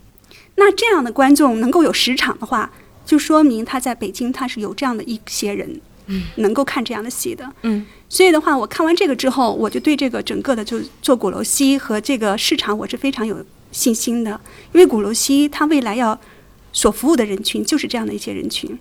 [0.56, 2.70] 那这样的观众能够有十场的话，
[3.04, 5.80] 就说明他在北京他是有这样的一些人，
[6.36, 7.44] 能够看这样的戏的。
[7.62, 14.40] 嗯所以的话，我看完这个之后，我就对这个整个的就做鼓楼西和这个市场，我是非常有信心的，
[14.72, 16.18] 因为鼓楼西它未来要
[16.72, 18.76] 所服务的人群就是这样的一些人群。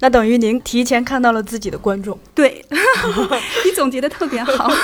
[0.00, 2.64] 那等于您提前看到了自己的观众，对
[3.64, 4.70] 你总结的特别好。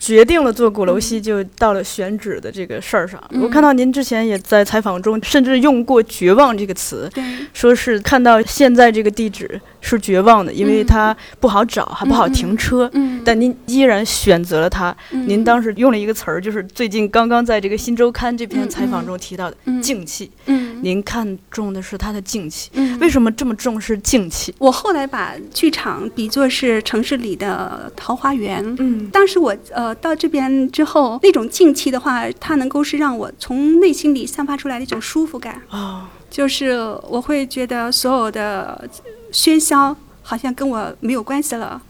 [0.00, 3.22] 决定了做鼓楼西，就到了选址的这个事儿上。
[3.30, 12.88] 嗯我看到您之前也在采访中，甚至用过“绝望”这个词，对，说是看到现在这个地址是绝望的，因为它不好找，还不好停车。
[12.92, 14.94] 嗯，但您依然选择了它。
[15.12, 20.30] 嗯您当时用了一个词儿，就是最近刚刚在这个《新周刊》这篇嗯采访中提到的嗯静气。
[20.46, 24.43] 嗯您看重的是它的静气，嗯为什么这么重视静气？
[24.58, 28.64] 我后来把剧场比作是城市里的桃花源。
[28.78, 36.72] 嗯当时我呃到这边之后，那种静气的话，它能够是让我从内心里散发出来的一种舒服感，哦，就是
[37.08, 38.88] 我会觉得所有的
[39.32, 41.80] 喧嚣好像跟我没有关系了。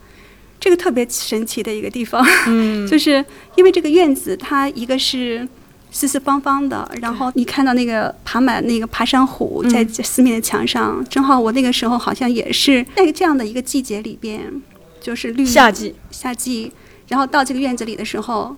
[0.61, 3.23] 这个特别神奇的一个地方，嗯， 就是
[3.55, 5.47] 因为这个院子，它一个是
[5.95, 14.61] 四四方方的，然后你看到那个爬满那个爬山虎嗯在四面的墙上，正好我那个时候好像也是在这样的一个季节里边，
[15.01, 16.73] 就是绿夏季，夏季，
[17.07, 18.57] 然后到这个院子里的时候，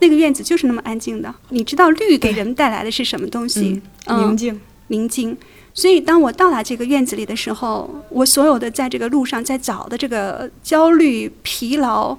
[0.00, 1.32] 那个院子就是那么安静的。
[1.50, 3.80] 你知道绿给人带来的是什么东西？
[4.06, 4.60] 嗯宁静。
[4.88, 5.36] 宁静。
[5.72, 12.18] 所以当我到达这个院子里的时候，我所有的在这个路上在找的这个焦虑、疲劳、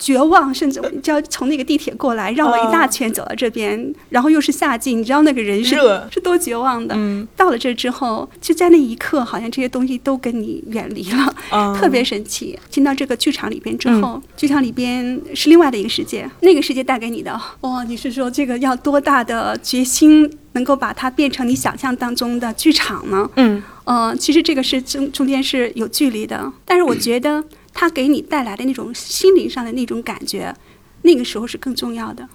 [0.00, 5.76] 绝望，甚至就要 从那个地铁过来，绕了一大圈走到这边，然后又是夏季，你知道那个人是
[6.10, 6.94] 是多绝望的。
[6.96, 11.34] 嗯到了这之后，就在那一刻，好像这些东西都跟你远离了。
[11.50, 12.58] 啊特别神奇。
[12.70, 23.28] 进到这个剧场里边之后，剧场里边是另外的一个世界，那个世界带给你的，哇、你是说这个要多大的决心，能够把它变成你想象当中的剧场呢？
[23.36, 30.54] 嗯呃，其实这个是中中间是有距离的，但是我觉得它给你带来的那种心灵上的那种感觉，
[31.02, 32.28] 那个时候是更重要的。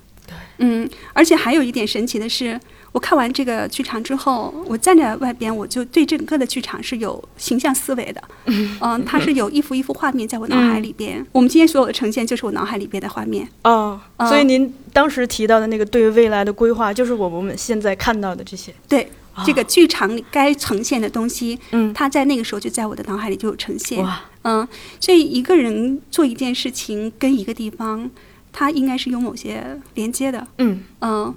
[0.58, 2.60] 嗯，而且还有一点神奇的是，
[2.93, 8.24] 我看完这个剧场之后，我站在外边，我就对整个的剧场是有形象思维的。
[8.82, 11.24] 嗯、它是有一幅一幅画面在我脑海里边。
[11.32, 13.48] 我们今天所有的呈现就是我脑海里边的画面。
[13.63, 18.74] 哦，嗯所以您当时提到的那个对未来的规划，就是我我们现在看到的这些。
[18.88, 19.08] 对，
[19.45, 24.02] 这个剧场里该呈现的东西，嗯它在那个时候就在我的脑海里就有呈现。
[24.04, 24.67] 哇，嗯，
[24.99, 28.10] 所以一个人做一件事情跟一个地方，
[28.53, 30.47] 它应该是有某些连接的。
[30.60, 31.34] 嗯嗯，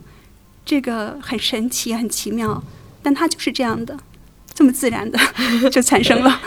[0.64, 2.62] 这个很神奇，很奇妙，
[3.02, 3.96] 但它就是这样的，
[4.52, 5.18] 这么自然的
[5.72, 6.40] 就产生了。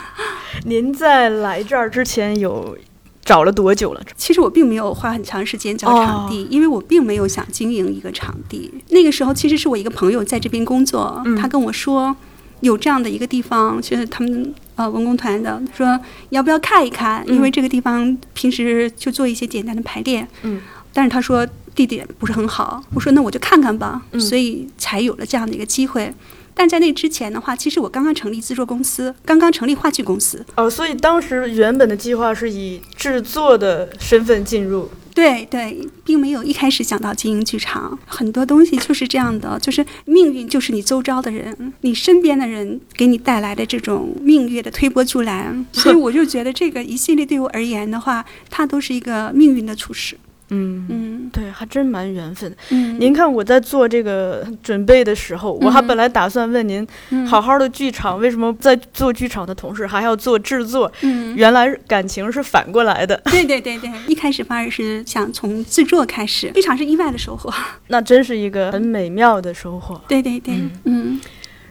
[0.65, 2.77] 您在来这儿之前有
[3.25, 4.01] 找了多久了？
[4.15, 8.71] 其实我并没有花很长时间找场地，因为我并没有想经营一个场地。
[8.89, 12.15] 那个时候其实是我一个朋友在这边工作，嗯他跟我说
[12.59, 17.27] 有这样的一个地方，就是他们呃文工团的，说要不要看一看？
[17.27, 20.61] 因为这个地方平时就做一些简单的排练，嗯，
[20.93, 26.13] 但是他说地点不是很好，我说那我就看看吧，嗯所以才有了这样的一个机会。
[26.61, 34.87] 但在那之前的话，其实我刚刚成立制作公司，刚刚成立话剧公司，哦，所以当时原本的计划是以制作的身份进入。
[35.15, 50.15] 对对，并没有一开始想到经营剧场，很多东西就是这样的，就是命运就是你周遭的人，你身边的人给你带来的这种命运的推波助澜，所以我就觉得这个一系列对我而言的话，它都是一个命运的促使。
[50.51, 52.57] 嗯嗯对，还真蛮缘分的。
[52.69, 60.91] 嗯，您看我在做这个准备的时候，我还嗯本来打算问您，嗯好好的剧场为什么在做剧场的同时还要做制作？
[61.01, 67.51] 嗯，原来感情是反过来的，对对对对，一开始反而是想从制作开始，非常是意外的收获。
[67.87, 69.99] 那真是一个很美妙的收获。
[70.07, 71.19] 对对对，嗯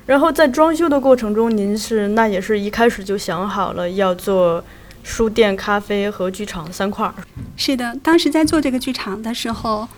[0.06, 4.64] 然后在装修的过程中，您是那也是一开始就想好了要做
[5.02, 7.14] 书店、咖啡和剧场三块儿。
[7.56, 9.88] 是的，当时在做这个剧场的时候，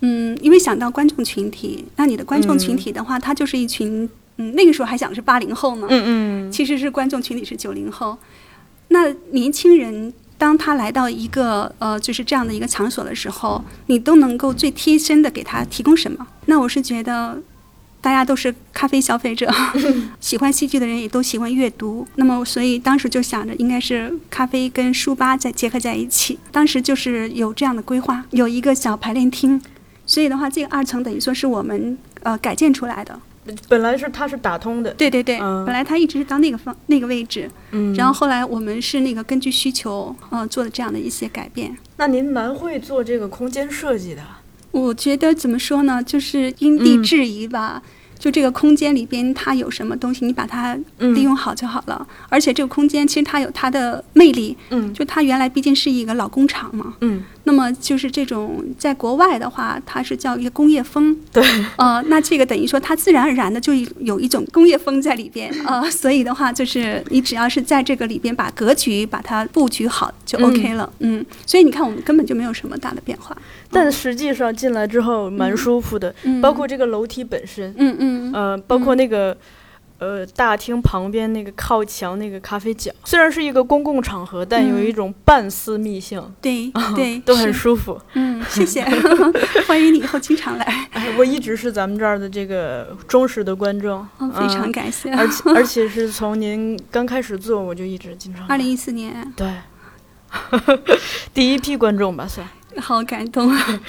[0.00, 8.16] 嗯，因为想到观众群体，那你的观众群体的话，它就是一群，嗯，那个时候还想是八零后呢，嗯嗯其实是观众群体是九零后。
[8.88, 16.26] 那年轻人，当他来到一个呃，就是这样的一个场所的时候，你都能够最贴身的给他提供什么？
[16.46, 17.40] 那我是觉得。
[18.00, 19.52] 大家都是咖啡消费者，
[20.20, 22.06] 喜欢戏剧的人也都喜欢阅读。
[22.16, 26.38] 那么，所以当时就想着应该是咖啡跟书吧再结合在一起。
[26.50, 29.60] 当时就是有这样的规划，有一个小排练厅。
[30.06, 33.18] 所以的话，这个二层等于说是我们呃改建出来的。
[33.68, 41.76] 本来是它是打通的，对对对，嗯本来它一直是到那个方那个位置，嗯然后后来我们是那个根据需求，呃，做了这样的一些改变。
[41.96, 44.22] 那您蛮会做这个空间设计的。
[44.70, 47.82] 我觉得怎么说呢，就是因地嗯制宜吧。
[48.18, 52.06] 就这个空间里边，它有什么东西，你把它嗯利用好就好了。
[52.28, 56.94] 而且这个空间其实它有它的魅力，嗯就它原来毕竟是一个老工厂嘛。
[57.00, 61.16] 嗯，那么就是这种在国外的话，它是叫一个工业风。
[61.32, 61.44] 对，
[61.76, 70.44] 呃，那这个等于说它自然而然的就有一种工业风在里边呃，所以的话就是你只要是在这个里边把格局把它布局好就嗯。
[70.44, 71.24] OK 了，嗯。
[71.46, 73.36] 所以你看我们根本就没有什么大的变化，
[73.70, 78.32] 但实际上进来之后蛮舒服的，嗯，包括这个楼梯本身，嗯嗯。
[78.32, 79.36] 呃，包括那个。
[80.00, 88.00] 呃，大厅旁边那个靠墙那个咖啡角，虽然是一个公共场合，但有一种半私密性，对 对都很舒服。
[88.14, 88.82] 嗯， 谢谢，
[89.68, 95.12] 欢迎你以后经常来，哎，我一直是咱们这儿的这个忠实的观众，嗯，非常嗯感谢。
[95.12, 98.46] 而且而且是从您刚开始做，我就一直经常。
[98.46, 99.52] 二零一四年，对，
[101.34, 102.48] 第一批观众吧算。
[102.76, 103.80] 好感动啊！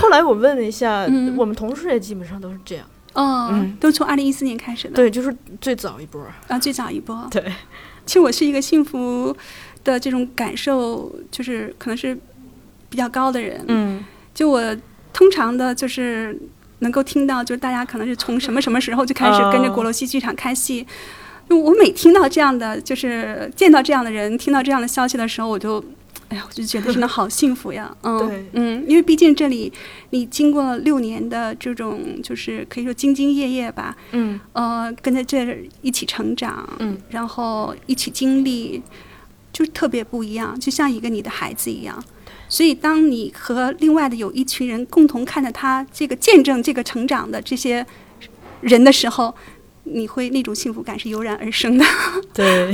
[0.00, 2.84] 后来我问了一下，嗯我们同事也基本上都是这样。
[3.12, 6.24] 哦，嗯都从二零一四年开始的，对，就是最早一波。
[6.48, 7.26] 啊，最早一波。
[7.30, 7.42] 对，
[8.06, 9.36] 其实我是一个幸福
[9.82, 12.16] 的这种感受，就是可能是
[12.88, 13.64] 比较高的人。
[13.68, 14.76] 嗯就我
[15.12, 16.38] 通常的就是
[16.78, 20.86] 能够听到，就是大家可能是从什么什么时候就开始跟着哦鼓楼戏剧场开戏。
[21.48, 25.84] 就我每听到这样的，就是见到这样的人，听到这样的消息的时候，我就。
[26.28, 27.92] 哎呀，我就觉得真的好幸福呀！
[28.02, 29.72] 嗯，对嗯，因为毕竟这里
[30.10, 38.80] 你经过六年的这种，就是可以说兢兢业业吧，嗯呃，跟着这儿一起成长，嗯，然后一起经历，
[39.52, 42.02] 就特别不一样，就像一个你的孩子一样。
[42.48, 47.84] 所以，当你和另外的有一群人共同看着他这个见证这个成长的这些
[48.60, 49.32] 人的时候，
[49.84, 51.84] 你会那种幸福感是油然而生的。
[52.34, 52.72] 对。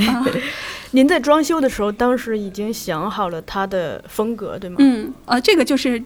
[0.91, 4.77] 您在装修的时候，当时已经想好了它的风格，对吗？
[4.79, 6.01] 嗯，呃，这个就是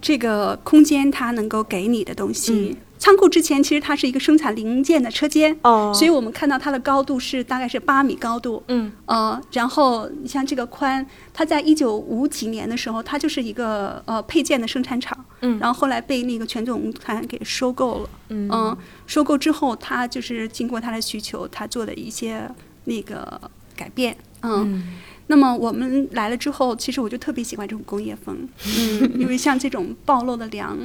[0.00, 2.76] 这个空间它能够给你的东西。
[2.96, 8.62] 仓库之前其实它是一个生产零件的车间，哦，所以我们看到它的高度是大概是八米高度。
[8.68, 11.04] 嗯呃，然后你像这个宽，
[11.34, 18.08] 它在一九五几年的时候，它就是一个呃配件的生产厂，嗯然后后来被那个全总团给收购了。
[18.30, 22.48] 嗯嗯，收购之后，它就是经过它的需求，它做的一些
[22.84, 23.38] 那个
[23.76, 24.16] 改变。
[24.42, 24.82] 嗯，嗯
[25.26, 28.46] 那么我们来了之后，其实我就特别喜欢这种工业风，
[28.78, 30.78] 嗯，因为像这种暴露的梁，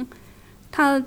[0.72, 1.02] 它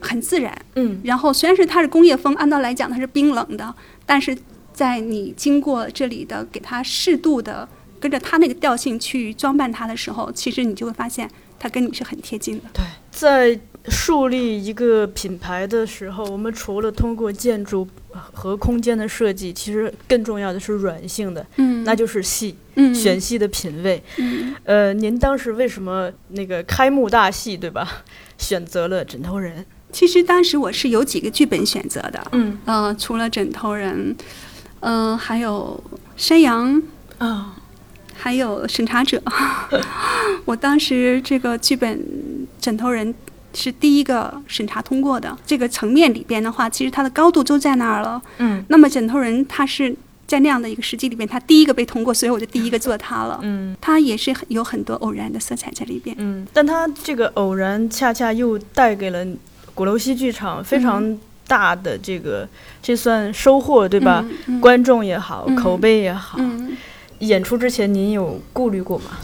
[0.00, 0.56] 很自然。
[0.76, 3.74] 嗯然后虽然是它是工业风，按道来讲它是冰冷的，
[4.06, 4.36] 但是
[4.72, 7.68] 在你经过这里的给它适度的
[8.00, 12.64] 跟着它那个调性去装扮它的时候，其实你就会发现它跟你是很贴近的。
[12.72, 17.86] 对，在树立一个品牌的时候，我们除了通过建筑
[18.32, 24.02] 和空间的设计，其实更重要的是软性的，嗯，那就是戏，嗯选戏的品味。
[24.18, 28.04] 嗯呃，您当时为什么那个开幕大戏，对吧？
[28.38, 29.64] 选择了枕头人。
[29.90, 34.16] 其实当时我是有几个剧本选择的，嗯呃，除了枕头人，
[34.80, 35.82] 嗯、还有
[36.16, 36.82] 山羊，
[37.18, 37.56] 啊，
[38.14, 39.20] 还有审查者。
[40.46, 42.00] 我当时这个剧本
[42.60, 43.14] 枕头人
[43.54, 48.20] 是第一个审查通过的，这个层面里边的话，其实它的高度都在那儿了。
[48.38, 49.94] 嗯那么枕头人他是
[50.26, 53.38] 在那样的一个时机里边，他第一个被通过，所以我就第一个做他了。
[53.42, 56.16] 嗯他也是很有很多偶然的色彩在里边。
[56.18, 59.26] 嗯，但他这个偶然恰恰又带给了
[59.74, 62.48] 鼓楼西剧场非常大的这个，
[62.82, 64.24] 这算收获对吧？
[64.46, 64.58] 嗯？
[64.58, 66.38] 嗯观众也好，嗯口碑也好。
[66.40, 66.74] 嗯，
[67.18, 69.18] 演出之前您有顾虑过吗？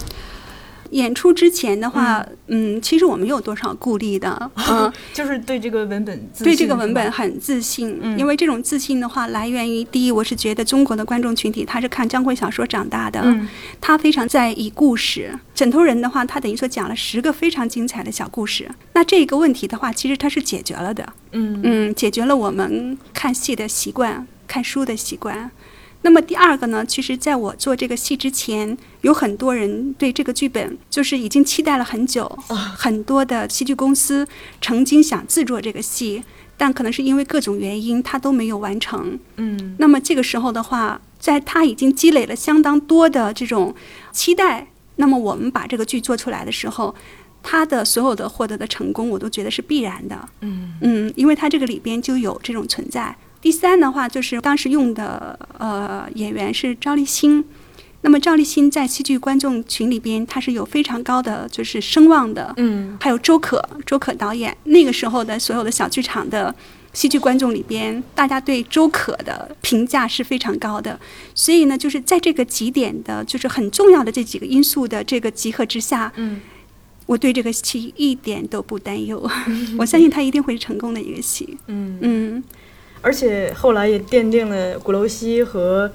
[0.91, 8.18] 演出之前的话，嗯，其实我没有多少顾虑的， 嗯，就是对这个文本自信对这个文本很自信，嗯。
[8.18, 13.49] 因为这种自信的话，来源于第一，我是觉得中国的观众群体他是看章回小说长大的，嗯。
[13.80, 15.39] 他非常在意故事。
[15.55, 21.61] 枕头人的话，他等于说讲了十个非常精彩的小故事，那这个问题的话，其实他是解决了的，嗯。
[21.62, 25.51] 嗯，解决了我们看戏的习惯、看书的习惯。
[26.03, 34.26] 那么第二个呢，其实在我做这个戏之前，有很多人对这个剧本就是已经期待了很久，很多的戏剧公司
[34.61, 36.22] 曾经想制作这个戏，
[36.57, 39.18] 但可能是因为各种原因，他都没有完成。
[39.36, 43.74] 嗯那么这个时候的话，在他已经积累了相当多的这种
[44.12, 46.94] 期待，那么我们把这个剧做出来的时候，
[47.42, 50.28] 他的所有的获得的成功，我都觉得是必然的。
[50.42, 53.16] 嗯嗯，因为他这个里边就有这种存在。
[53.41, 57.45] 第三的话，就是当时用的呃演员是赵立新。
[58.01, 62.55] 那么赵立新在戏剧观众群里边，他是有非常高的就是声望的。
[62.57, 66.55] 嗯还有周可，周可导演那个时候的所有的小剧场的
[66.93, 70.99] 戏剧观众里边，大家对周可的评价是非常高的。
[71.34, 76.41] 所以呢，就是在这个几点的，就是很重要的这几个因素的这个集合之下，嗯
[77.07, 79.28] 我对这个戏一点都不担忧。
[79.76, 81.59] 我相信他一定会是成功的一个戏。
[81.66, 82.45] 嗯，嗯，
[83.01, 85.90] 而且后来也奠定了鼓楼西和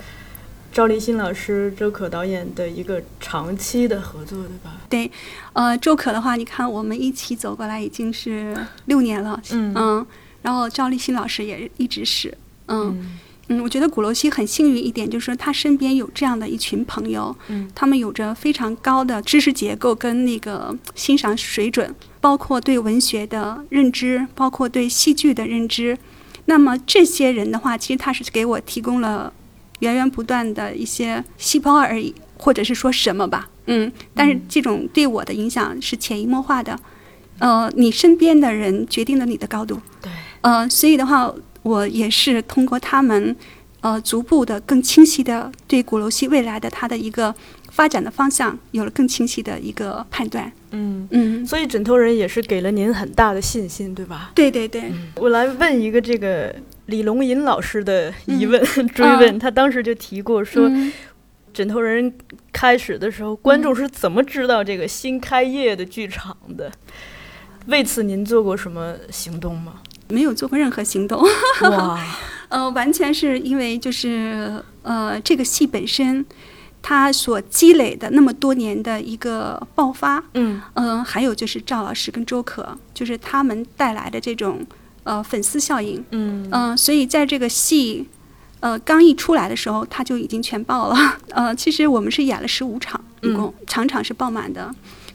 [0.72, 4.72] 赵立新老师、周可导演的一个长期的合作，对吧？
[4.90, 5.12] 对，
[5.54, 10.06] 呃，周可的话，你看我们一起走过来已经是六年了，嗯
[10.42, 12.36] 然后赵立新老师也一直是，
[12.66, 25.98] 嗯嗯嗯，我觉得古楼西很幸运一点，就是说他身边有这样的一群朋友，嗯他们有着非常高的知识结构跟那个欣赏水准，包括对文学的认知，包括对戏剧的认知。
[26.46, 29.32] 那么这些人的话，其实他是给我提供了
[29.80, 36.78] 源源不断的一些细胞而已，或者是说什么吧，嗯，但是这种对我的影响是潜移默化的。
[37.40, 41.34] 呃，你身边的人决定了你的高度，对，呃，所以的话，
[41.64, 43.36] 我也是通过他们，
[43.82, 47.34] 呃，逐步的更清晰的对鼓楼西未来的它的一个
[47.76, 50.52] 发展的方向有了更清晰的一个判断。
[50.70, 54.32] 嗯，嗯，所以枕头人也是给了您很大的信心，对吧？
[54.36, 56.56] 对对对，我来问一个这个
[56.86, 58.64] 李龙吟老师的疑问、
[58.94, 60.94] 追啊问，他当时就提过说，嗯
[61.52, 62.12] 枕头人
[62.52, 66.72] 开始的时候，观众是怎么知道这个新开业的剧场的？
[67.68, 69.76] 为此您做过什么行动吗？
[70.10, 71.24] 没有做过任何行动。
[71.62, 72.00] 哇，
[72.50, 76.26] 呃，完全是因为就是呃，这个戏本身，
[76.84, 84.64] 它所积累的那么多年的一个爆发，嗯嗯、还有就是赵老师跟周可，就是他们带来的这种
[85.04, 88.08] 呃粉丝效应，嗯嗯、所以在这个戏。
[88.60, 90.96] 呃，刚一出来的时候，他就已经全爆了。
[91.36, 94.74] 呃，其实我们是演了十五场，一共、场场是爆满的。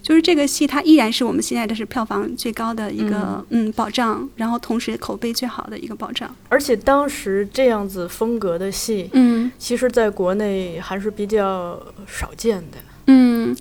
[0.09, 6.35] 就是这个戏，它依然是我们现在的是票房最高的一个嗯保障，然后同时口碑最好的一个保障。
[6.49, 12.79] 而且当时这样子风格的戏，嗯其实在国内还是比较少见的。
[13.09, 13.55] 嗯，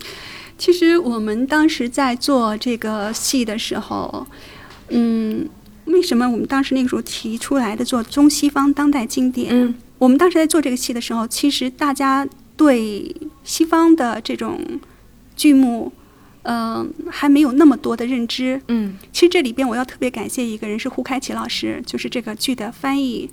[0.57, 4.25] 其实我们当时在做这个戏的时候，
[4.87, 5.49] 嗯，
[5.83, 9.49] 为什么我们当时那个时候提出来的做中西方当代经典？
[9.51, 12.25] 嗯我们当时在做这个戏的时候，其实大家
[12.55, 14.61] 对西方的这种
[15.35, 15.91] 剧目，
[16.49, 18.61] 嗯、还没有那么多的认知。
[18.69, 23.29] 嗯其实这里边我要特别感谢一个人是胡开奇老师，就是这个剧的翻译。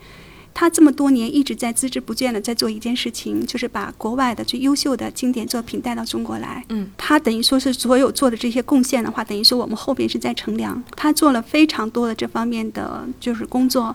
[0.52, 6.64] 他这么多年一直在孜孜不倦的在做一件事情，就是把国外的最优秀的经典作品带到中国来。
[6.68, 10.80] 嗯，他等于说是所有做的这些贡献的话，等于说我们后边是在乘凉。
[10.96, 13.94] 他做了非常多的这方面的就是工作，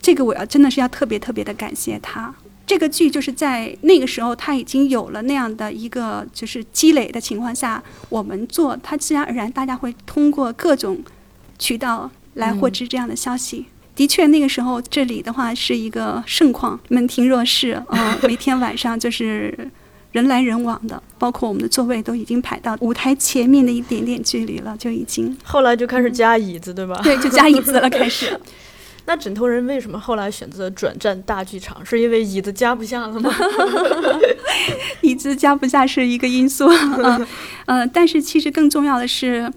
[0.00, 2.32] 这个我要真的是要特别特别的感谢他。
[2.68, 11.02] 这个剧就是在那个时候，他已经有了那样的一个就是积累的情况下，我们做，它自然而然大家会通过各种
[11.58, 13.64] 渠道来获知这样的消息。
[13.96, 19.70] 的确，那个时候这里的话是一个盛况，门庭若市啊、每天晚上就是
[20.12, 27.00] 人来人往的，包括我们的座位都已经排到舞台前面的一点点距离了，就已经后来就开始加椅子，对吧？
[27.02, 28.38] 对，就加椅子了，开始。
[29.08, 31.82] 那枕头人为什么后来选择转战大剧场？
[31.84, 33.34] 是因为椅子加不下了吗？
[35.00, 36.68] 椅子加不下是一个因素。
[37.64, 39.50] 嗯， 但是其实更重要的是，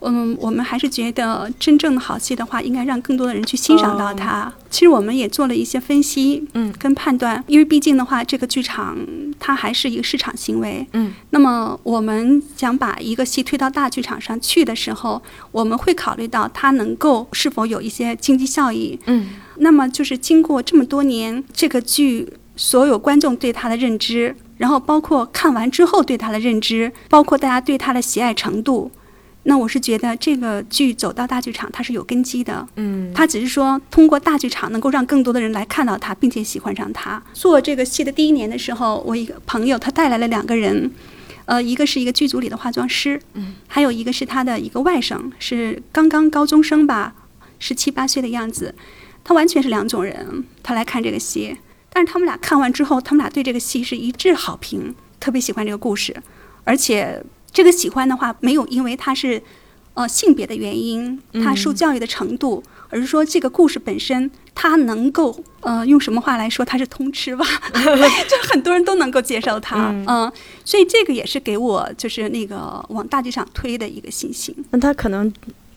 [0.00, 4.52] 嗯，我们还是觉得真正的好戏的话，应该让更多的人去欣赏到它。
[4.70, 8.96] 其实我们也做了一些分析，嗯跟判断，因为毕竟的话，这个剧场
[9.40, 15.20] 它还是一个市场行为，嗯那么我们想把一个戏推到大剧场上去的时候，
[15.50, 18.98] 我们会考虑到它能够是否有一些经济效益。
[19.06, 28.90] 嗯那么就是经过这么多年这个剧所有观众对它的认知，然后包括看完之后对它的认知，包括大家对它的喜爱程度。
[29.48, 32.68] 那我是觉得这个剧走到大剧场，它是有根基的。
[32.76, 37.22] 嗯它只是说通过大剧场能够让更多的人来看到它，并且喜欢上它。
[37.32, 40.90] 做这个戏的第一年的时候，我一个朋友他带来了两个人，
[41.46, 47.14] 呃，一个是一个剧组里的化妆师，嗯，还有一个是他的一个外甥，是刚刚高中生吧，
[47.58, 48.74] 十七八岁的样子，
[49.24, 50.44] 他完全是两种人。
[50.62, 51.56] 他来看这个戏，
[51.88, 56.14] 但是他们俩看完之后，他们俩对这个戏是一致好评，特别喜欢这个故事，
[56.64, 59.42] 而且这个喜欢的话，没有因为他是
[59.94, 67.44] 呃性别的原因，他受教育的程度，而是说这个故事本身，它能够呃用什么话来说，它是通吃吧，
[67.74, 70.32] 就很多人都能够接受它，嗯嗯、
[70.64, 74.54] 所以这个也是给我就是那个往大剧场推的一个信心。
[74.70, 75.32] 那他可能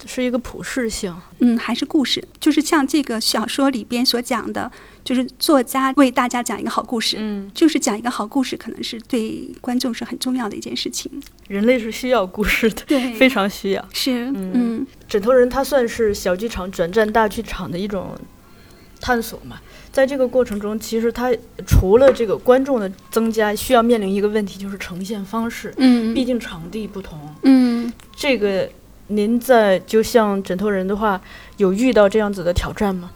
[0.05, 1.13] 是一个普适性。
[1.39, 4.71] 嗯，还是故事，就是像这个小说里边所讲的，
[5.03, 11.11] 就是作家为大家讲一个好故事，嗯，就是讲一个好故事，可能是对观众是很重要的一件事情。
[11.47, 13.89] 人类是需要故事的，对非常需要。
[13.93, 18.15] 是，嗯嗯枕头人他算是小剧场转战大剧场的一种
[18.99, 19.59] 探索嘛。
[19.91, 21.29] 在这个过程中，其实他
[21.67, 25.73] 除了这个观众的增加，需要面临一个问题，就是呈现方式。
[25.77, 28.69] 嗯，毕竟场地不同，嗯这个
[29.07, 31.19] 您在就像枕头人的话，
[31.57, 33.11] 有遇到这样子的挑战吗？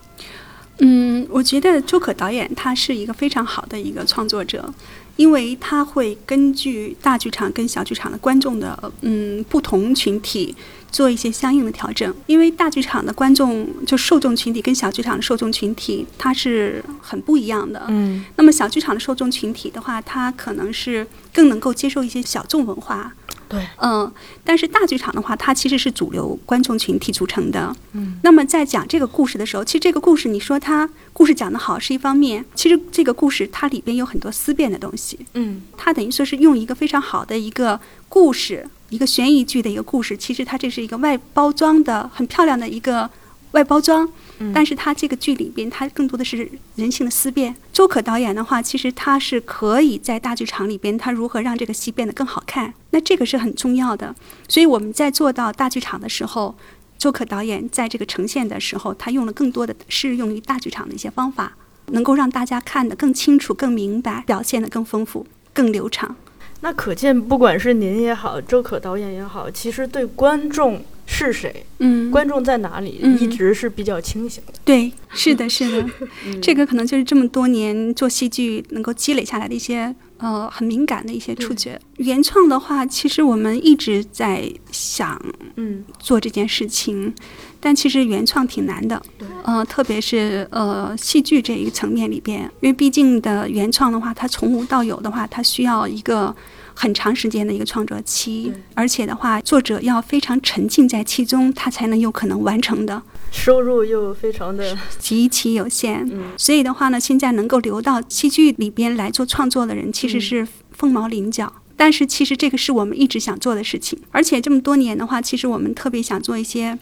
[0.79, 4.73] 嗯，我觉得周可导演他是一个非常好的一个创作者，
[5.15, 10.55] 因为他会根据大剧场跟小剧场的观众的嗯不同群体
[10.91, 12.13] 做一些相应的调整。
[12.27, 17.83] 因为大剧场的观众就受众群体跟小剧场的受众群体它是很不一样的。
[17.89, 23.13] 嗯那么小剧场的受众群体的话，它可能是更能够接受一些小众文化，
[23.47, 24.11] 对，嗯，
[24.43, 27.75] 但是大剧场的话，它其实是主流观众群体组成的。
[27.93, 37.79] 嗯，那么在讲这个故事的时候，其实这个故事你说它故事讲得好是一方面，其实这个故事它里边有很多思辨的东西，嗯它等于说是用一个非常好的一个
[38.09, 43.09] 故事，一个悬疑剧的一个故事，其实它这是一个外包装的很漂亮的一个
[43.51, 44.09] 外包装。
[44.39, 47.55] 嗯但是他这个剧里边，他更多的是人性的思辨。
[47.71, 54.13] 周可导演的话，其实他是可以在大剧场里边，他如何让这个戏变得更好看，那这个是很重要的。
[54.47, 56.55] 所以我们在做到大剧场的时候，
[56.97, 61.53] 周可导演在这个呈现的时候，他用了更多的适用于大剧场的一些方法，
[61.87, 66.15] 能够让大家看得更清楚、更明白，表现得更丰富、更流畅。
[66.61, 73.19] 那可见，不管是您也好，周可导演也好，其实对观众是谁，嗯，观众在哪里，嗯。
[73.19, 74.53] 一直是比较清醒的。
[74.65, 75.89] 对，是的， 是的，
[76.25, 76.41] 嗯。
[76.41, 81.79] 这个可能就是这么多年做戏剧能够积累下来的一些呃很敏感的一些触觉。
[81.97, 85.23] 原创的话，其实我们一直在想
[85.55, 85.83] 嗯。
[85.99, 87.13] 做这件事情，
[87.59, 89.01] 但其实原创挺难的，
[89.43, 96.35] 呃，特别是呃戏剧这一个层面里边，因为毕竟的原创的话，它从无到有的话，它需要一个。
[96.75, 103.01] 很长时间的一个创作期，而且的话，作者要非常沉浸在其中，他才能有可能完成的。
[103.31, 106.07] 收入又非常的极其有限。
[106.11, 111.51] 嗯所以的话呢，现在能够留到戏剧里边来做创作的人，其实嗯是凤毛麟角。
[111.77, 116.77] 但是其实这个是我们一直想做的事情，而且这么多年的话，其实我们特别想做一些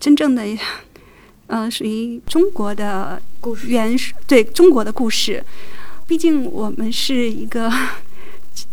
[0.00, 0.42] 真正的，
[1.48, 3.66] 呃，属于中国的故事。
[3.68, 3.94] 原
[4.26, 5.42] 对中国的故事。
[6.06, 7.70] 毕竟我们是一个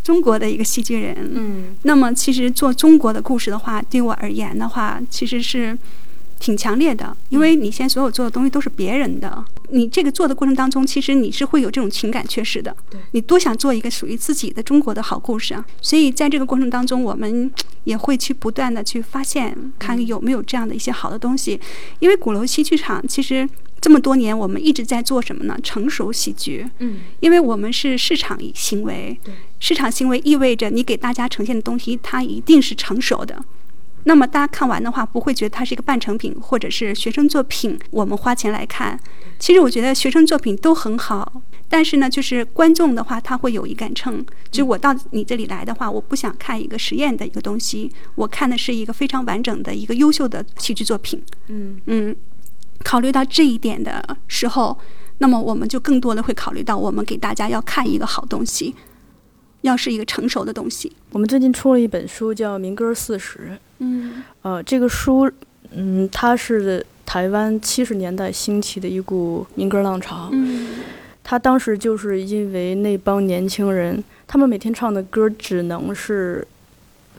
[0.04, 5.78] 中国的一个戏剧人，嗯那么其实做中国的故事的话，对我而言的话，其实是
[6.40, 12.76] 挺强烈的，因为你现在所有做的东西都是别人的，你这个做的过程当中，其实你是会有这种情感缺失的。
[12.90, 15.66] 对你多想做一个属于自己的中国的好故事啊！
[15.82, 17.50] 所以在这个过程当中，我们
[17.86, 21.60] 也会去不断的去发现，看有没有这样的一些好的东西。
[22.00, 23.48] 因为鼓楼戏剧场其实
[23.82, 25.58] 这么多年，我们一直在做什么呢？
[25.62, 26.66] 成熟喜剧。
[26.80, 33.44] 嗯因为我们是市场行为对，市场行为意味着你给大家呈现的东西，它一定是成熟的。
[34.08, 37.78] 那么大家看完的话，不会觉得它是一个半成品或者是学生作品。
[37.90, 39.00] 我们花钱来看，
[39.40, 44.24] 其实我觉得学生作品都很好，但是呢，就是观众的话，他会有一杆秤。
[44.52, 51.20] 就我到你这里来的话，我不想看一个实验的一个东西，我看的是一个非常完整的一个优秀的戏剧作品。
[51.48, 52.16] 嗯嗯，
[52.86, 54.78] 考虑到这一点的时候，
[55.18, 58.76] 那么我们就更多的会考虑到，我们给大家要看一个好东西。
[59.62, 60.92] 要是一个成熟的东西。
[61.10, 63.40] 我们最近出了一本书，叫《民歌四十》。
[63.80, 65.28] 嗯呃，这个书，
[65.72, 70.30] 嗯，它是台湾七十年代兴起的一股民歌浪潮。
[70.32, 70.68] 嗯
[71.24, 76.48] 它当时就是因为那帮年轻人，他们每天唱的歌只能是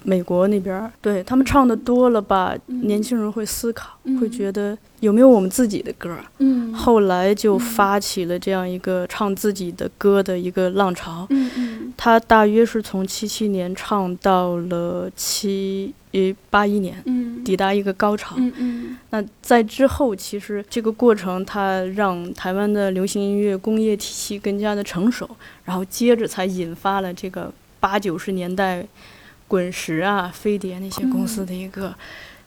[0.08, 6.24] 美国那边，对他们唱的多了吧，嗯年轻人会思考，嗯会觉得有没有我们自己的歌儿。
[6.38, 11.26] 嗯后来就嗯发起了这样一个唱自己的歌的一个浪潮。
[11.30, 18.36] 嗯嗯他大约是从七七年唱到了七一八一年，嗯抵达一个高潮。
[18.38, 25.28] 嗯嗯那在之后，其实这个过程它让台湾的流行音乐工业体系更加的成熟，
[25.64, 28.86] 然后接着才引发了这个八九十年代
[29.48, 31.94] 滚石啊、飞碟那些公司的一个、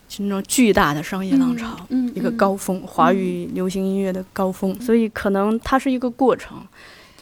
[0.08, 1.76] 就那种巨大的商业浪潮。
[1.90, 6.58] 嗯一个高峰，华语流行音乐的高峰，所以可能它是一个过程。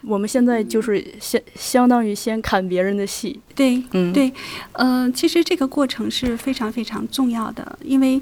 [0.03, 4.32] 我们现在就是先相当于先看别人的戏，对嗯，对，
[4.73, 8.21] 呃，其实这个过程是非常非常重要的，因为，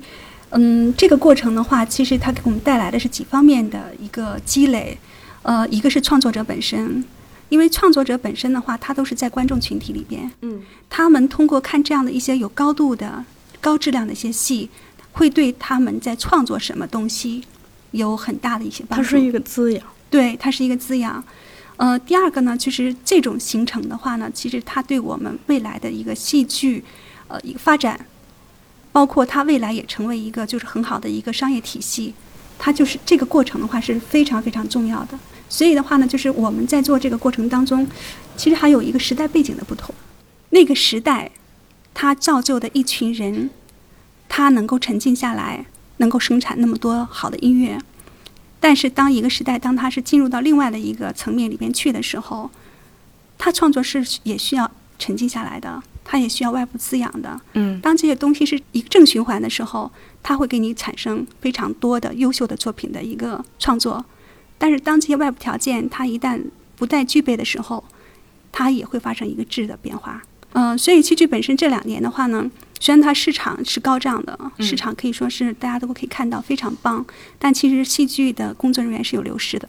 [0.51, 4.97] 嗯，这个过程的话，其实它给我们带来的是几方面的一个积累，
[5.43, 7.03] 呃，一个是创作者本身，
[7.55, 13.23] 因为创作者本身的话，他都是在观众群体里边，嗯他们通过看这样的一些有高度的、
[13.61, 14.69] 高质量的一些戏，
[15.13, 17.41] 会对他们在创作什么东西
[17.91, 19.05] 有很大的一些帮助。
[19.05, 21.23] 它是一个滋养，对，它是一个滋养。
[21.77, 26.83] 呃，第二个呢，就是这种形成的话呢，其实它对我们未来的一个戏剧，
[27.29, 28.05] 呃，一个发展，
[28.91, 32.13] 包括它未来也成为一个就是很好的一个商业体系，
[32.59, 35.17] 它就是这个过程的话是非常非常重要的。
[35.55, 37.87] 所以的话呢，就是我们在做这个过程当中，
[38.35, 39.95] 其实还有一个时代背景的不同。
[40.49, 41.31] 那个时代，
[41.93, 43.49] 它造就的一群人，
[44.27, 45.65] 他能够沉静下来，
[45.97, 47.79] 能够生产那么多好的音乐。
[48.59, 52.51] 但是当一个时代，当它是进入到另外的一个层面里边去的时候，
[53.37, 57.39] 他创作是也需要沉静下来的，他也需要外部滋养的。
[57.53, 59.89] 嗯当这些东西是一个正循环的时候，
[60.21, 64.03] 它会给你产生非常多的优秀的作品的一个创作。
[64.57, 66.41] 但是当这些外部条件它一旦
[66.75, 67.83] 不再具备的时候，
[68.51, 70.21] 它也会发生一个质的变化。
[70.53, 72.49] 嗯、所以戏剧本身这两年的话呢，
[72.79, 77.05] 虽然它市场是高涨的，市场可以说是大家都可以看到非常棒，
[77.37, 79.67] 但其实戏剧的工作人员是有流失的。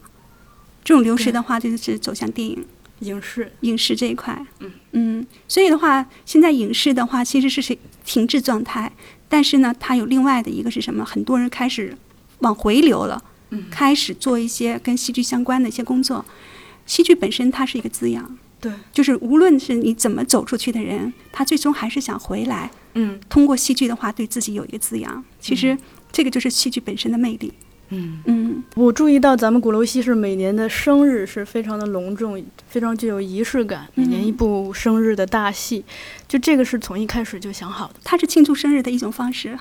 [0.85, 2.65] 这种流失的话，就是走向电影。
[3.01, 4.47] 影视，影视这一块，
[4.93, 7.77] 嗯所以的话，现在影视的话其实是
[8.07, 8.91] 停滞状态，
[9.29, 11.05] 但是呢，它有另外的一个是什么？
[11.05, 11.95] 很多人开始
[12.39, 13.31] 往回流了，嗯
[13.71, 16.25] 开始做一些跟戏剧相关的一些工作。
[16.85, 25.25] 戏剧本身它是一个滋养，对，就是无论是你怎么走出去的人，他最终还是想回来，嗯通过戏剧的话对自己有一个滋养。
[25.41, 25.77] 其实
[26.13, 27.53] 这个就是戏剧本身的魅力。
[27.59, 27.66] 嗯。
[27.91, 35.85] 嗯嗯，我注意到咱们鼓楼西是每年的生日是非常的隆重，非常具有仪式感，每年一部生日的大戏，
[36.27, 37.95] 就这个是从一开始就想好的。
[38.03, 39.59] 它是庆祝生日的一种方式。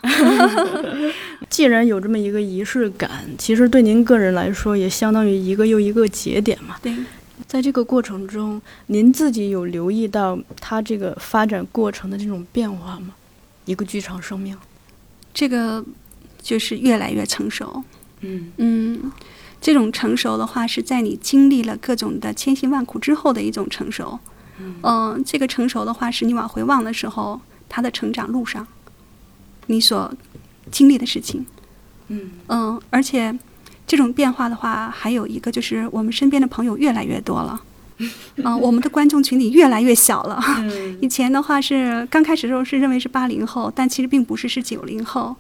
[1.50, 6.78] 既然有这么一个仪式感，其实对您个人来说也相当于一个又一个节点嘛。
[6.82, 6.94] 对。
[7.46, 13.14] 在这个过程中，您自己有留意到它这个发展过程的这种变化吗？
[13.66, 14.58] 一个剧场生命，
[15.34, 15.84] 这个
[16.42, 17.84] 就是越来越成熟。
[18.26, 19.12] 嗯嗯，
[19.62, 24.20] 这种成熟的话，是在你经历了各种的千辛万苦之后的一种成熟。
[24.84, 28.66] 嗯、这个成熟的话，是你往回望的时候，他的成长路上，
[29.68, 30.14] 你所
[30.72, 31.46] 经历的事情。
[32.08, 33.38] 嗯嗯，而且
[33.86, 37.62] 这种变化的话，还有一个就是我们身边的朋友越来越多了。
[38.38, 40.42] 嗯、我们的观众群体越来越小了。
[40.60, 45.36] 嗯以前的话是刚开始的时候是认为是八零后，但其实并不是，是九零后。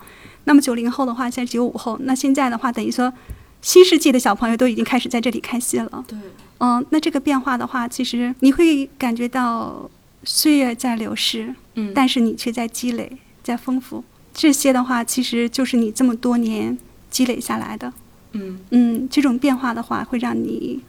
[0.46, 3.14] 那么九零后的话，现在九五后，那现在的话，等于说
[3.62, 6.06] 新世纪的小朋友都已经开始在这里看戏了。
[6.08, 6.18] 对，
[6.60, 9.89] 嗯、那这个变化的话，其实你会感觉到
[10.24, 13.12] 岁月在流逝，嗯但是你却在积累，
[13.43, 14.04] 在丰富。
[14.34, 16.78] 这些的话，其实就是你这么多年
[17.10, 17.93] 积累下来的。
[18.34, 20.82] 嗯嗯，这种变化的话，会让你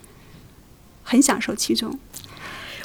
[1.05, 1.97] 很享受其中。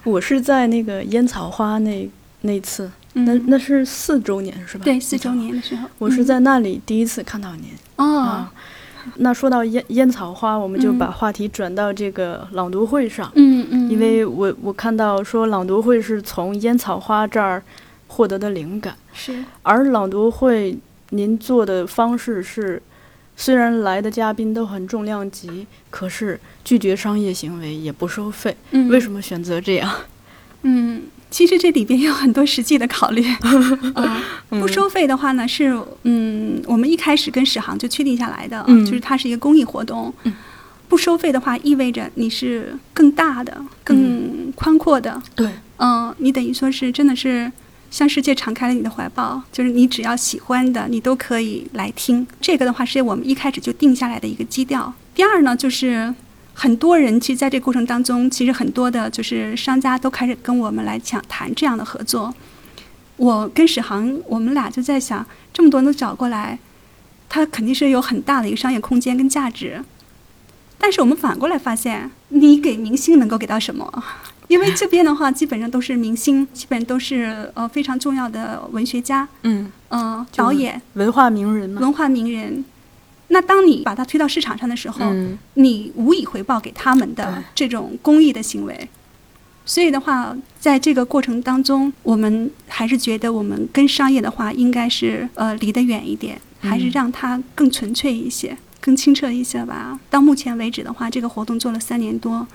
[0.04, 2.10] 我是在那个烟草花那
[2.42, 4.86] 那次，那嗯那是四周年是吧？
[4.86, 7.66] 对四周年的时候，我是在那里第一次看到您。
[7.98, 8.54] 哦啊，
[9.18, 17.62] 那说到烟烟草花，我们就嗯把话题转到这个朗读会上，嗯嗯，因为我我看到说朗读会是从烟草花这儿
[18.08, 20.78] 获得的灵感，是而朗读会
[21.10, 22.82] 您做的方式是，
[23.36, 29.92] 虽然来的嘉宾都很重量级，可是拒绝商业行为，也不收费，嗯为什么选择这样？
[30.64, 31.02] 嗯，
[31.32, 33.26] 其实这里边有很多实际的考虑。
[33.96, 40.14] 啊， 不收费的话呢，是嗯，我们一开始跟史航就确定下来的，嗯就是它是一个公益活动。
[40.26, 40.34] 嗯
[40.92, 47.50] 不收费的话，意味着你是更大的、更宽阔的，对，嗯，你等于说是真的是
[47.90, 52.28] 向世界敞开了你的怀抱，就是你只要喜欢的，你都可以来听。
[52.42, 54.94] 这个的话是我们一开始就定下来的一个基调。
[55.16, 56.14] 第二呢，就是
[56.62, 62.32] 很多人其实在这个过程当中，其实很多的就是商家都开始跟我们来讲谈这样的合作。
[63.18, 66.60] 我跟史航，我们俩就在想，这么多人都找过来，
[67.28, 69.84] 他肯定是有很大的一个商业空间跟价值。
[70.78, 73.92] 但是我们反过来发现，你给明星能够给到什么？
[74.48, 81.82] 因为这边的话，基本上都是明星，基本都是呃非常重要的文学家，嗯，嗯、就导演、文化名人嘛。
[81.82, 82.64] 文化名人。
[83.32, 88.90] 那当你把它推到市场上的时候，嗯你无以回报给他们的这种公益的行为。
[89.66, 99.98] 所以的话，在这个过程当中，我们还是觉得我们跟商业的话，应该是呃离得远一点，还是嗯让它更纯粹一些、更清澈一些吧。
[100.10, 102.46] 到目前为止的话，这个活动做了三年多，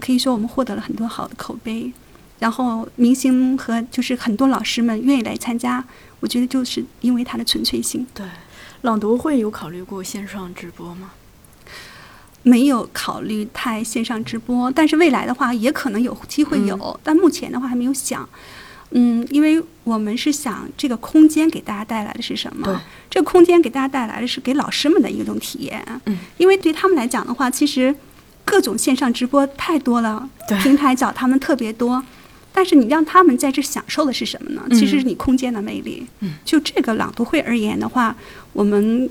[0.00, 1.92] 可以说我们获得了很多好的口碑。
[2.38, 5.84] 然后明星和就是很多老师们愿意来参加，
[6.20, 8.06] 我觉得就是因为它的纯粹性。
[8.12, 8.26] 对，
[8.82, 11.12] 朗读会有考虑过线上直播吗？
[12.42, 18.28] 没有考虑太线上直播，但是未来的话也可能有机会有，但目前的话还没有想。
[18.90, 22.80] 嗯，因为我们是想这个空间给大家带来的是什么？
[23.10, 25.84] 这个空间给大家带来的是给老师们的一种体验。
[26.04, 27.92] 嗯，因为对他们来讲的话，其实
[28.44, 30.30] 各种线上直播太多了，
[30.62, 32.00] 平台找他们特别多。
[32.56, 34.62] 但是你让他们在这享受的是什么呢？
[34.70, 36.06] 嗯其实是你空间的魅力。
[36.20, 38.16] 嗯，就这个朗读会而言的话，
[38.54, 39.08] 我们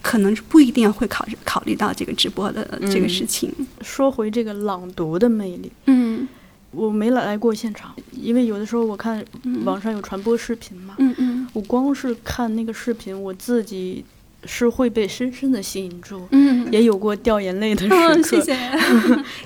[0.00, 3.52] 可能是不一定会考考虑到这个直播的这个嗯事情。
[3.82, 6.26] 说回这个朗读的魅力，嗯
[6.70, 14.02] 我没来过现场，因为有的时候我看嗯网上有传播视频嘛，嗯嗯我光是看那个视频，我自己
[14.44, 18.40] 是会被深深的吸引住，嗯，也有过掉眼泪的时嗯，刻。
[18.40, 18.56] 谢谢，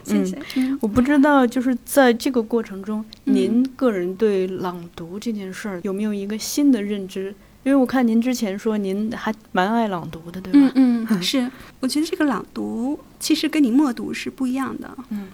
[0.04, 0.38] 谢谢。
[0.56, 7.34] 嗯我不知道，就是在这个过程中，嗯您个人对朗读这件事儿有没有一个新的认知？
[7.64, 10.70] 因为我看您之前说您还蛮爱朗读的，对吧？
[10.76, 14.96] 嗯嗯， 是，我觉得这个朗读其实跟你默读是不一样的。
[15.10, 15.28] 嗯，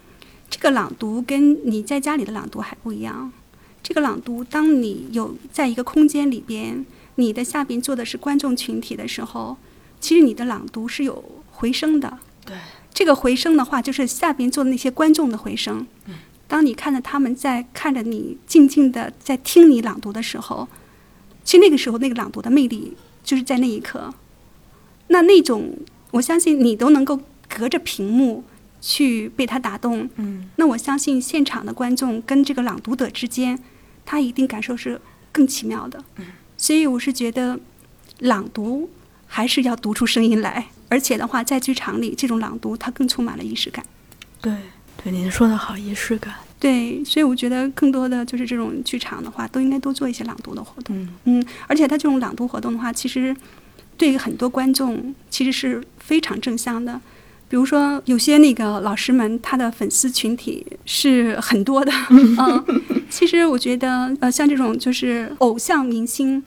[0.48, 3.30] 这个朗读跟你在家里的朗读还不一样。
[3.82, 6.86] 这个朗读，当你有在一个空间里边，
[7.16, 9.56] 你的下边坐的是观众群体的时候，
[10.00, 12.18] 其实你的朗读是有回声的。
[12.44, 12.56] 对，
[12.92, 15.86] 这个回声的话，就是下边坐的那些观众的回声。
[16.06, 16.14] 嗯，
[16.48, 20.68] 当你看着他们在看着你静静的在听你朗读的时候，
[21.44, 24.12] 其实那个时候那个朗读的魅力就是在那一刻。
[25.08, 25.76] 那那种，
[26.12, 28.42] 我相信你都能够隔着屏幕
[28.80, 30.08] 去被他打动。
[30.16, 33.58] 嗯，那我相信现场的观众跟这个朗读者之间，
[34.04, 35.00] 他一定感受是
[35.30, 36.02] 更奇妙的。
[36.16, 36.26] 嗯，
[36.62, 37.58] 所以我是觉得，
[38.20, 38.88] 朗读
[39.26, 43.84] 还是要读出声音来，而且的话，在剧场里这种朗读它更充满了仪式感。
[44.40, 44.54] 对，
[45.02, 46.32] 对，您说的好，仪式感。
[46.60, 50.96] 对，所以我觉得更多的就是这种剧场的话，都应该多做一些朗读的活动。
[50.96, 53.36] 嗯嗯，而且它这种朗读活动的话，其实
[53.96, 57.00] 对于很多观众其实是非常正向的。
[57.52, 61.92] 比如说，有些那个老师们，他的粉丝群体是很多的。
[62.08, 62.64] 嗯，
[63.10, 66.42] 其实我觉得，呃，像这种就是偶像明星，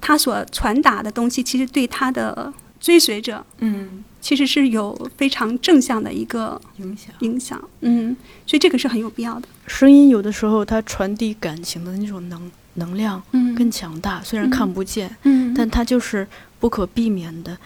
[0.00, 7.12] 他所传达的东西，其实对他的追随者，嗯，其实是有非常正向的一个影响。
[7.22, 7.60] 影响。
[7.80, 8.16] 嗯，
[8.46, 9.48] 所以这个是很有必要的。
[9.66, 16.24] 声音有的时候它传递感情的那种能能量嗯更强大，虽然嗯看不见，嗯，但它就是
[16.60, 17.58] 不可避免的。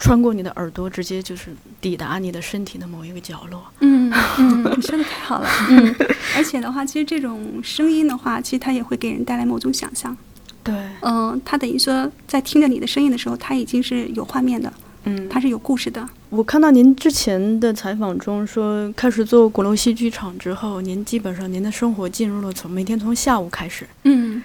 [0.00, 3.62] 穿过你的耳朵，直接就是抵达你的身体的某一个角落。
[3.80, 5.48] 嗯嗯，你说的太好了。
[5.68, 5.94] 嗯，
[6.34, 10.16] 而且的话，其实这种声音的话，其实它也会给人带来某种想象。
[10.64, 14.72] 对，嗯、它等于说在听着你的声音的时候，它已经是有画面的，
[15.04, 16.08] 嗯，它是有故事的。
[16.30, 24.42] 我看到您之前的采访中说，开始做鼓楼戏剧场之后，您基本上您的生活进入了从每天从下午开始，嗯，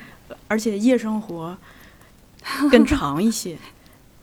[0.49, 1.57] 而且夜生活
[2.69, 3.57] 更长一些。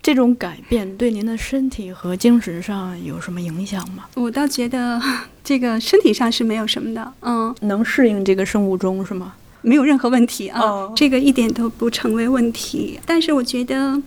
[0.03, 4.07] 这种改变对您的身体和精神上有什么影响吗？
[4.15, 5.01] 我倒觉得
[5.45, 9.35] 这个身体上是没有什么的，嗯，能适应这个生物钟是吗？
[9.61, 12.99] 没有任何问题啊，哦这个一点都不成为问题。
[13.07, 14.03] 但是我觉得，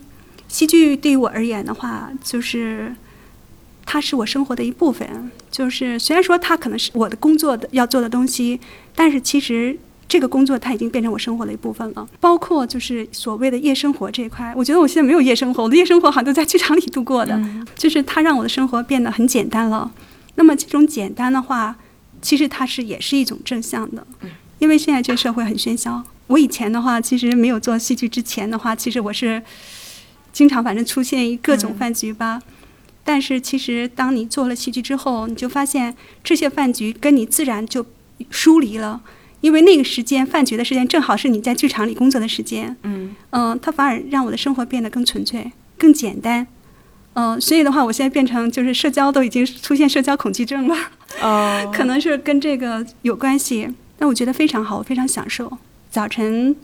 [0.50, 2.94] 戏剧对于我而言的话，就是
[3.86, 5.32] 它是我生活的一部分。
[5.50, 8.60] 就是虽然说它可能是我的工作的要做的东西，
[8.94, 9.78] 但是其实
[10.08, 12.08] 这个工作它已经变成我生活的一部分了。
[12.20, 17.36] 包括就是所谓的夜生活这一块，我觉得我现在没有夜生活，我的夜生活好像都在剧场里度过的。
[17.38, 19.92] 嗯就是它让我的生活变得很简单了。
[20.36, 21.76] 那么这种简单的话，
[22.22, 24.06] 其实它是也是一种正向的，
[24.60, 26.04] 因为现在这个社会很喧嚣。
[26.28, 29.42] 我以前的话，其实没有做戏剧之前的话，其实我是
[30.34, 32.42] 经常反正出现于各种嗯饭局吧。
[33.04, 37.86] 但是其实当你做了戏剧之后，你就发现这些饭局跟你自然就
[38.32, 39.02] 疏离了。
[39.46, 46.48] 因为那个时间饭局的时间正好是你在剧场里工作的时间，嗯嗯，它反而让我的生活变得更纯粹、更简单。
[47.14, 50.76] 嗯，所以的话，我现在变成就是社交都已经出现社交恐惧症了，
[51.22, 53.70] 哦， 可能是跟这个有关系。
[54.00, 55.56] 但我觉得非常好，我非常享受。
[55.92, 56.56] 早晨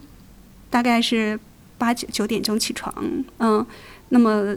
[0.72, 1.40] 大概是
[1.78, 2.92] 八九九点钟起床，
[3.38, 3.64] 嗯，
[4.10, 4.56] 那么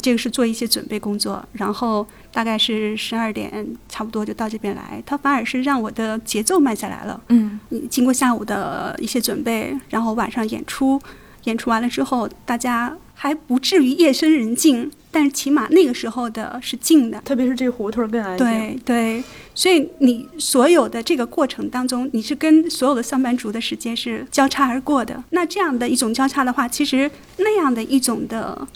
[0.00, 5.02] 这个是做一些准备工作，然后大概是十二点差不多就到这边来。
[5.04, 7.20] 他反而是让我的节奏慢下来了。
[7.28, 11.00] 嗯嗯经过下午的一些准备，然后晚上演出，
[11.44, 17.20] 演出完了之后，大家还不至于夜深人静，但是起码那个时候的是静的。
[17.22, 18.46] 特别是这胡同儿更安静。
[18.46, 19.24] 对对，
[19.54, 25.22] 所以你所有的这个过程当中，你是跟所有的上班族的时间是交叉而过的。
[25.30, 28.66] 那这样的一种交叉的话，其实那样的一种的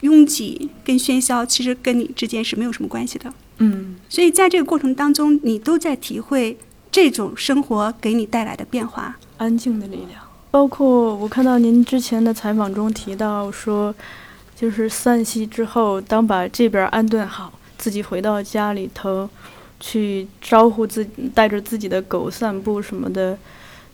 [0.00, 3.32] 拥挤跟喧嚣，其实跟你之间是没有什么关系的。
[3.58, 6.56] 嗯所以在这个过程当中，你都在体会
[6.90, 9.16] 这种生活给你带来的变化。
[9.36, 10.22] 安静的力量。
[10.50, 13.94] 包括我看到您之前的采访中提到说，
[14.56, 19.28] 就是散戏之后，当把这边安顿好，自己回到家里头，
[19.78, 23.36] 去招呼自己，带着自己的狗散步什么的，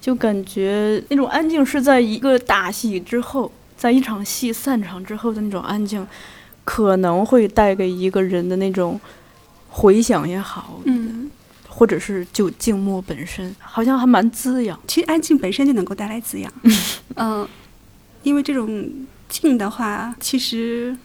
[0.00, 6.06] 就感觉那种安静是在一个大戏之后，在一场戏散场之后的那种安静，
[6.64, 8.98] 可能会带给一个人的那种
[9.68, 11.30] 回响也好，嗯，
[11.68, 14.78] 或者是就静默本身，好像还蛮滋养。
[14.86, 16.52] 其实安静本身就能够带来滋养。
[17.16, 17.46] 嗯、
[18.22, 18.90] 因为这种
[19.28, 20.96] 静的话，其实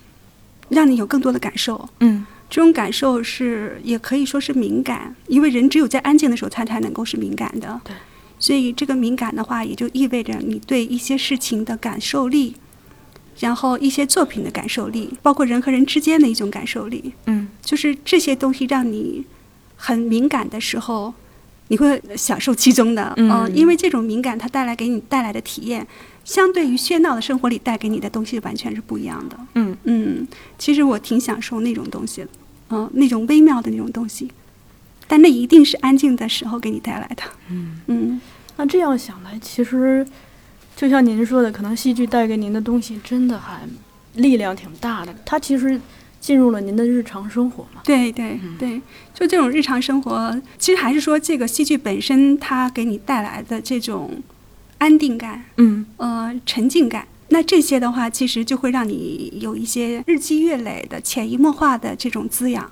[0.70, 1.90] 让你有更多的感受。
[2.00, 7.80] 嗯这种感受是也可以说是敏感，因为人只有在安静的时候，他才能够是敏感的。
[7.84, 7.94] 对。
[8.40, 12.56] 所以这个敏感的话，也就意味着你对一些事情的感受力，
[13.40, 19.24] 然后一些作品的感受力，包括人和人之间的一种感受力，嗯就是这些东西让你
[19.76, 21.14] 很敏感的时候，
[21.68, 23.14] 你会享受其中的。
[23.18, 25.86] 嗯呃因为这种敏感它带来给你带来的体验，
[26.24, 29.38] 相对于喧闹的生活里带给你的东西完全是不一样的。
[29.56, 30.28] 嗯嗯，
[30.58, 32.30] 其实我挺享受那种东西的，
[32.70, 34.30] 嗯、那种微妙的那种东西，
[35.10, 37.24] 但那一定是安静的时候给你带来的。
[37.50, 37.82] 嗯。
[37.88, 38.22] 嗯，
[38.56, 40.06] 那这样想来，其实
[40.76, 43.68] 就像您说的，可能戏剧带给您的东西真的还
[44.14, 45.14] 力量挺大的。
[45.26, 45.82] 它其实
[46.22, 47.82] 进入了您的日常生活嘛。
[47.84, 48.80] 对对对，
[49.14, 54.22] 就这种日常生活，其实还是说这个戏剧本身它给你带来的这种
[54.78, 57.08] 安定感，嗯呃，沉浸感。
[57.30, 62.72] 那这些的话，其实就会让你有一些日积月累的、潜移默化的这种滋养。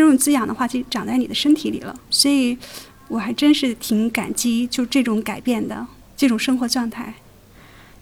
[0.00, 1.94] 那种滋养的话，其实长在你的身体里了。
[2.10, 2.58] 所以，
[3.08, 5.86] 我还真是挺感激就这种改变的
[6.16, 7.14] 这种生活状态。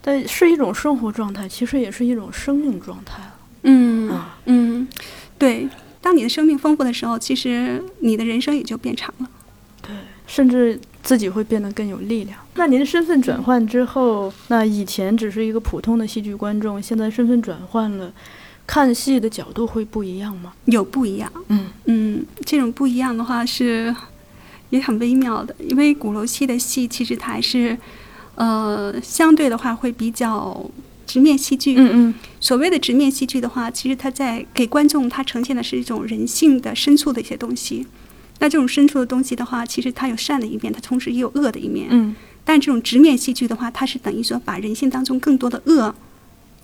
[0.00, 3.34] 但是一种生活状态，其实也是一种生命状态了。
[3.62, 4.88] 嗯啊嗯，
[5.38, 5.68] 对。
[6.00, 9.30] 当你的生命丰富的时候，其实你的人生也就变长了。
[9.80, 9.94] 对，
[10.26, 12.36] 甚至自己会变得更有力量。
[12.56, 18.12] 那您身份转换之后，那以前只是一个普通的戏剧观众，现在身份转换了，
[18.66, 20.52] 看戏的角度会不一样吗？
[20.66, 23.94] 有不一样，嗯嗯，这种不一样的话是
[24.70, 27.76] 也很微妙的，因为鼓楼戏的戏其实它还是，
[28.36, 30.70] 呃，相对的话会比较
[31.06, 31.74] 直面戏剧。
[31.76, 37.86] 嗯嗯所谓的直面戏剧的话，其实它在给观众它呈现的是一种人性的深处的一些东西。
[38.38, 41.88] 那这种深处的东西的话，其实它有善的一面，它同时也有恶的一面。
[41.90, 45.94] 嗯但这种直面戏剧的话，它是等于说把人性当中更多的恶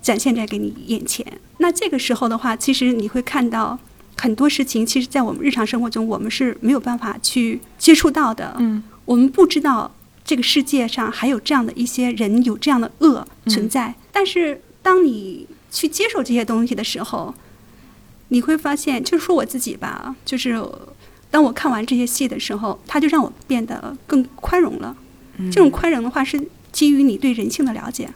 [0.00, 1.24] 展现在给你眼前。
[1.58, 3.78] 那这个时候的话，其实你会看到
[4.16, 8.54] 很多事情，其实在我们日常生活中，我们是没有办法去接触到的。
[8.58, 9.90] 嗯我们不知道
[10.22, 13.94] 这个世界上还有这样的一些人，有这样的恶存在。
[14.12, 17.34] 但是当你去接受这些东西的时候，
[18.28, 20.62] 你会发现，就说我自己吧，就是
[21.30, 24.94] 当我看完这些戏的时候，它就让我变得更宽容了。
[25.38, 26.38] 嗯这种宽容的话，是
[26.70, 28.10] 基于你对人性的了解。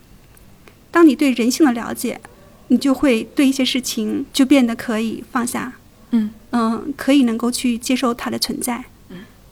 [0.92, 2.20] 当你对人性的了解，
[2.68, 5.72] 你就会对一些事情就变得可以放下，
[6.10, 8.84] 嗯嗯，可以能够去接受它的存在。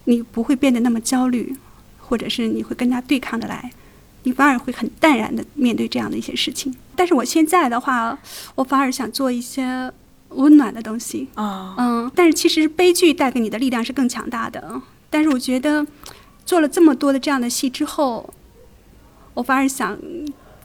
[0.04, 1.54] 你不会变得那么焦虑，
[1.98, 3.70] 或者是你会跟它对抗的来，
[4.24, 6.74] 你反而会很淡然的面对这样的一些事情。
[6.96, 8.18] 但是我现在的话，
[8.54, 9.92] 我反而想做一些
[10.30, 14.80] 温暖的东西，啊嗯，但是其实悲剧带给你的力量是更强大的。
[15.10, 15.86] 但是我觉得
[16.44, 18.32] 做了这么多的这样的戏之后，
[19.34, 19.96] 我反而想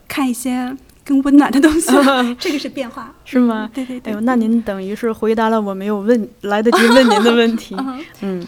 [0.07, 1.91] 看一些更温暖的东西，
[2.39, 3.69] 这个是变化，是吗？
[3.73, 4.11] 对对对。
[4.11, 7.75] 哎呦，那您等于是回答了我没有问来得及问您的问题。
[7.79, 8.47] 嗯嗯，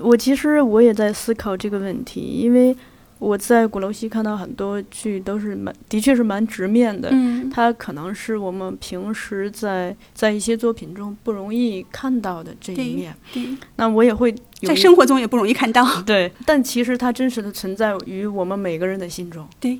[0.00, 2.76] 我其实我也在思考这个问题，因为
[3.18, 7.08] 我在鼓楼西看到很多剧都是蛮，的确是蛮直面的。
[7.12, 13.14] 嗯，它可能是我们平时在在一些作品中不容易看到的这一面。
[13.32, 13.44] 对，
[13.76, 15.86] 那我也会在生活中也不容易看到。
[16.02, 19.46] 对，但其实它真实的存在于我们每个人的心中。
[19.60, 19.78] 对，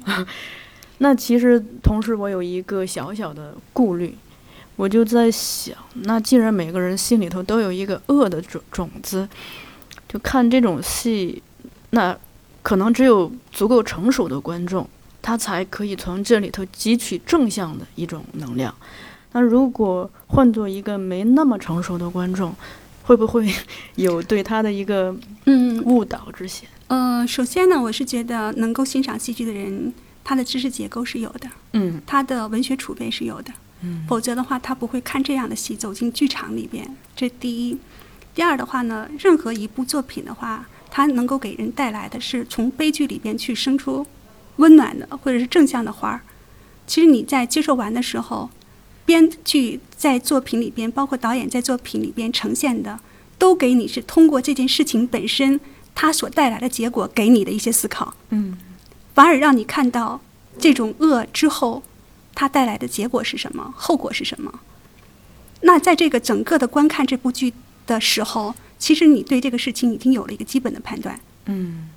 [0.99, 4.15] 那其实同时我有一个小小的顾虑，
[4.77, 9.29] 我就在想，那既然每个人心里头都有一个恶的种种子，
[10.09, 11.43] 就看这种戏，
[11.91, 12.17] 那
[12.63, 14.89] 可能只有足够成熟的观众，
[15.21, 18.73] 他才可以从这里头汲取正向的一种能量。
[19.33, 22.55] 那如果换做一个没那么成熟的观众，
[23.03, 23.53] 会不会
[23.97, 25.13] 有对他的一个
[25.47, 26.69] 嗯，误导之嫌？
[26.87, 29.93] 呃，首先呢，我是觉得能够欣赏戏剧的人，
[30.25, 33.53] 他的知识结构是有的，嗯他的文学储备是有的，
[33.83, 36.97] 嗯否则的话，他不会看这样的戏走进剧场里边。
[37.15, 37.79] 这第一。
[38.35, 44.07] 第二的话呢，任何一部作品的话，它能够给人带来的是从悲剧里边去生出
[44.57, 46.23] 温暖的或者是正向的花儿。
[46.87, 48.49] 其实你在接受完的时候，
[49.05, 52.99] 编剧在作品里边，包括导演在作品里边呈现的，
[53.37, 55.61] 都给你是通过这件事情本身
[55.95, 58.15] 它所带来的结果给你的一些思考。
[58.31, 58.57] 嗯
[59.15, 60.21] 反而让你看到
[60.59, 61.83] 这种恶之后，
[62.35, 64.61] 它带来的结果是什么，后果是什么。
[65.63, 67.53] 那在这个整个的观看这部剧
[67.87, 71.21] 的时候，其实你对这个事情已经有了一个基本的判断。
[71.47, 71.89] 嗯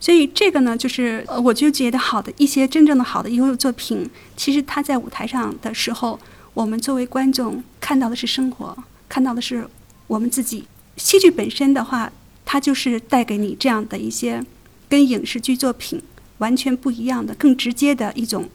[0.00, 6.20] 所以这个呢，就是，我就觉得好的一些真正的好的优秀作品，其实它在舞台上的时候，
[6.52, 8.76] 我们作为观众看到的是生活，
[9.08, 9.66] 看到的是
[10.06, 10.66] 我们自己。
[10.96, 12.12] 戏剧本身的话，
[12.44, 14.44] 它就是带给你这样的一些
[14.90, 16.02] 跟影视剧作品
[16.38, 18.48] 完全不一样的、更直接的一种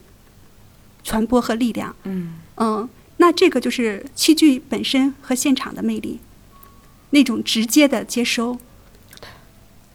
[1.03, 1.95] 传播和力量。
[2.03, 6.19] 嗯嗯，那这个就是戏剧本身和现场的魅力，
[7.11, 8.57] 那种直接的接收。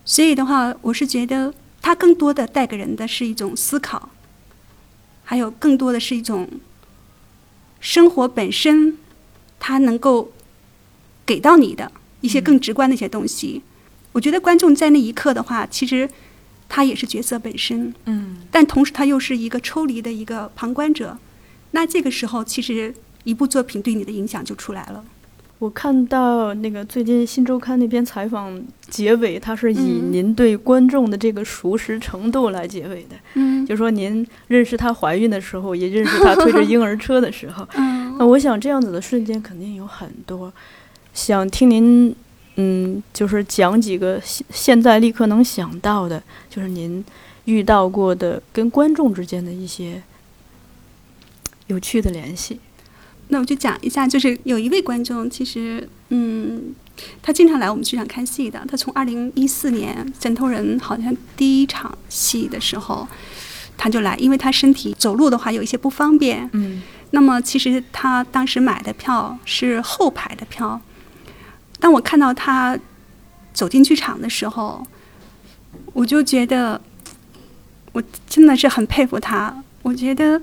[0.05, 4.11] 所以的话，我是觉得它更多的带给人的是一种思考，
[5.25, 6.49] 还有更多的是一种
[7.81, 8.99] 生活本身，
[9.59, 10.33] 它能够
[11.25, 13.63] 给到你的一些更直观的一些东西。
[14.13, 16.09] 我觉得观众在那一刻的话，其实
[16.69, 21.17] 他也是角色本身，嗯但同时他又是一个抽离的一个旁观者。
[21.73, 22.95] 那这个时候，其实
[23.25, 25.05] 一部作品对你的影响就出来了。
[25.61, 28.61] 我看到那个最近《新周刊》那篇采访
[28.91, 37.67] 结尾，它是以嗯您对观众的这个熟识程度来结尾的，嗯就说您认识她怀孕的时候，也认识她推着婴儿车的时候。
[37.77, 40.53] 嗯那我想这样子的瞬间肯定有很多，
[41.13, 42.15] 想听您，
[42.57, 47.05] 嗯，就是讲几个现现在立刻能想到的，就是您
[47.47, 50.03] 遇到过的跟观众之间的一些
[51.67, 52.61] 有趣的联系。
[53.29, 56.75] 那我就讲一下，就是有一位观众，其实嗯，
[57.23, 58.65] 他经常来我们剧场看戏的。
[58.69, 63.09] 他从二零一四年《枕头人》好像第一场戏的时候，
[63.77, 70.81] 他就来，因为他身体走路的话有一些不方便，嗯那么其实他当时买的票是后排的票。
[71.85, 72.79] 当我看到他
[73.53, 74.83] 走进剧场的时候，
[75.93, 76.81] 我就觉得
[77.93, 79.55] 我真的是很佩服他。
[79.83, 80.41] 我觉得，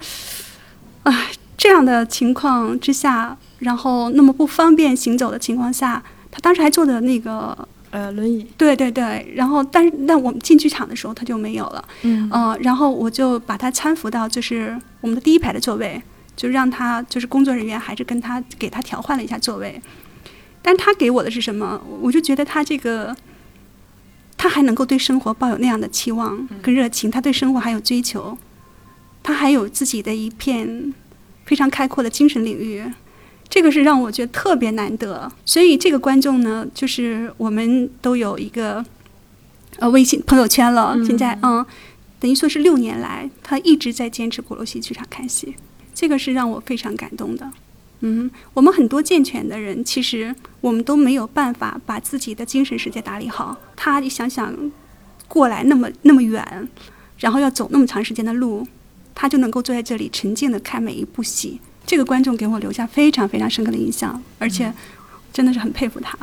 [1.01, 1.11] 啊，
[1.57, 8.45] 这样的情况之下，然后那么不方便行走的情况下，他当时还坐的那个，呃，轮椅。
[8.55, 11.83] 对对对，然后但是那我们进剧场的时候他就没有了。
[12.03, 15.99] 嗯呃，然后我就把他搀扶到就是我们的第一排的座位，
[16.35, 19.81] 就让他就是工作人员还是跟他给他调换了一下座位，
[20.61, 21.81] 但他给我的是什么？
[22.01, 23.15] 我就觉得他这个，
[24.37, 28.37] 他还能够对生活抱有那样的期望跟热情，他对生活还有追求，
[29.23, 30.93] 他还有自己的一片
[31.45, 32.83] 非常开阔的精神领域。
[33.49, 38.85] 这个是让我觉得特别难得，所以这个观众呢，就是我们都有一个
[39.79, 41.65] 呃微信朋友圈了，现在嗯，
[42.17, 45.53] 等于说是六年来，他一直在坚持鼓楼戏剧场看戏，
[45.93, 47.51] 这个是让我非常感动的。
[48.01, 53.55] 嗯，我们很多健全的人，其实我们都没有办法把自己的精神世界打理好。
[53.75, 54.53] 他，你想想，
[55.27, 56.67] 过来那么那么远，
[57.19, 58.67] 然后要走那么长时间的路，
[59.13, 61.59] 他就能够坐在这里沉静的看每一部戏。
[61.85, 64.73] 这个观众给我留下非常非常深刻的印象，而且
[65.31, 66.17] 真的是很佩服他。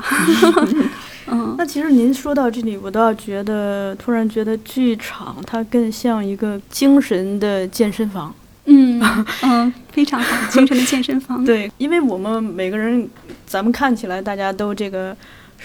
[1.31, 8.35] 嗯，那其实您说到这里，我倒觉得突然觉得剧场它更像一个精神的健身房。
[8.71, 9.01] 嗯
[9.43, 11.45] 嗯，非常好， 精神的健身房。
[11.45, 13.09] 对，因为我们每个人，
[13.47, 15.17] 咱们看起来大家都这个，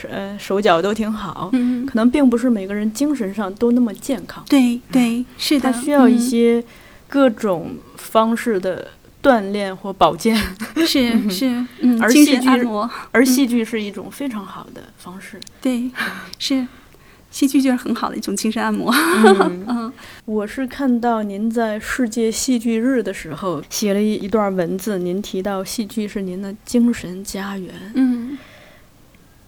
[0.10, 6.20] 呃，手脚都挺好，嗯，可能并不是每个人精神上都那么健康，对对，是的，他需要一嗯。
[6.20, 6.64] 些
[7.10, 8.88] 各种方式的
[9.21, 10.36] 锻炼或保健，
[10.88, 12.39] 是是，嗯，而戏剧
[13.12, 15.39] 而戏剧是一种非常好的方式。
[15.62, 15.92] 对，
[16.39, 16.66] 是。
[17.34, 18.93] 戏剧就是很好的一种精神按摩。
[18.93, 19.93] 嗯， 嗯
[20.26, 27.74] 我是看到您在世界戏剧日的时候写了一一段文字，您提到戏剧是您的精神家园。
[27.96, 28.38] 嗯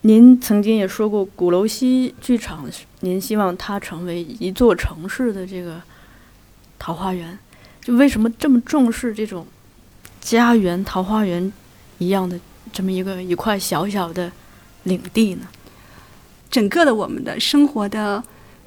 [0.02, 2.68] 您曾经也说过，鼓楼西剧场，
[3.02, 5.80] 您希望它成为一座城市的这个
[6.80, 7.38] 桃花源。
[7.82, 9.46] 就为什么这么重视这种
[10.20, 11.54] 家园、桃花源
[12.00, 12.40] 一样的
[12.74, 14.32] 这么一个一块小小的
[14.84, 15.48] 领地呢？
[16.50, 18.24] 整个的我们的生活的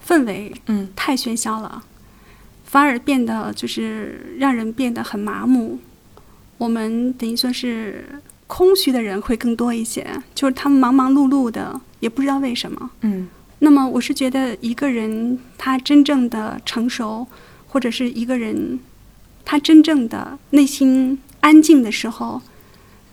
[0.06, 1.82] 氛围嗯太喧嚣了，
[2.64, 5.78] 反而变得就是让人变得很麻木。
[6.58, 8.04] 我们等于说是
[8.46, 12.90] 空虚的人会更多一些，就是他们忙忙碌碌的，也不知道为什么。
[13.02, 13.28] 嗯
[13.60, 17.26] 那么我是觉得一个人他真正的成熟，
[17.66, 18.78] 或者是一个人
[19.44, 22.40] 他真正的内心安静的时候，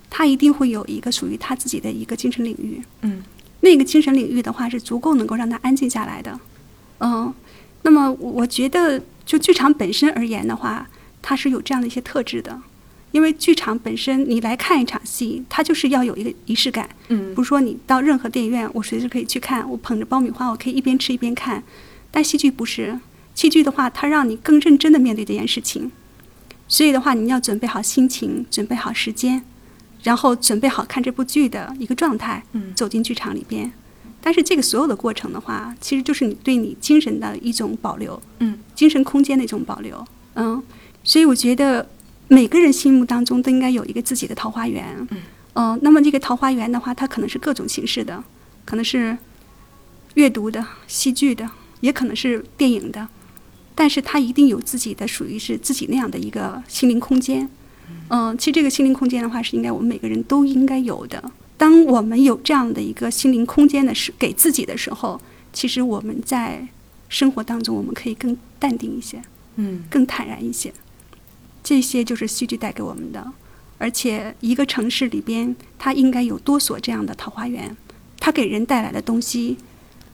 [0.10, 2.82] 他一定会有一个属于他自己的一个精神领域。
[3.02, 3.24] 嗯
[3.62, 6.40] 那个精神领域的话，是足够能够让他安静下来的。
[7.00, 7.34] 嗯，
[7.82, 10.88] 那么我我觉得，就剧场本身而言的话，
[11.22, 12.62] 它是有这样的一些特质的。
[13.12, 16.90] 因为剧场本身，你来看一场戏，它就是要有一个仪式感。
[17.08, 21.64] 嗯不是说你到任何电影院，我随时可以去看，我捧着爆米花，我可以一边吃一边看。
[22.12, 23.00] 但戏剧不是，
[23.34, 25.92] 戏剧的话，它让你更认真的面对这件事情。
[26.68, 29.44] 所以的话，你要准备好心情，准备好时间，
[30.06, 33.72] 然后准备好看这部剧的一个状态，嗯走进剧场里边。
[34.22, 40.06] 但是这个所有的过程的话，其实就是你对你精神的一种保留，嗯精神空间的一种保留。
[40.36, 40.62] 嗯，
[41.04, 41.88] 所以我觉得
[42.28, 44.86] 每个人心目当中都应该有一个自己的桃花源。
[45.10, 45.22] 嗯
[45.54, 48.24] 呃那么这个桃花源的话，它可能是各种形式的，
[48.64, 49.18] 可能是
[50.14, 51.50] 阅读的、戏剧的，
[51.82, 53.08] 也可能是电影的，
[53.74, 57.50] 但是它一定有自己的属于是自己那样的一个心灵空间。
[58.10, 61.32] 嗯、其实这个心灵空间的话，是应该我们每个人都应该有的。
[61.58, 65.20] 当我们有这样的一个心灵空间的时，给自己的时候，
[65.54, 66.68] 其实我们在
[67.10, 69.22] 生活当中，我们可以更淡定一些，
[69.56, 70.74] 嗯更坦然一些。
[71.64, 73.26] 这些就是戏剧带给我们的。
[73.78, 77.76] 而且一个城市里边，它应该有多所这样的桃花源，
[78.20, 79.58] 它给人带来的东西，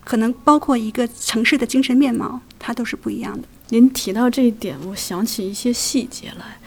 [0.03, 3.47] 可能包括一个城市的精神面貌，它都是不一样的。
[3.69, 6.57] 您提到这一点，我想起一些细节来，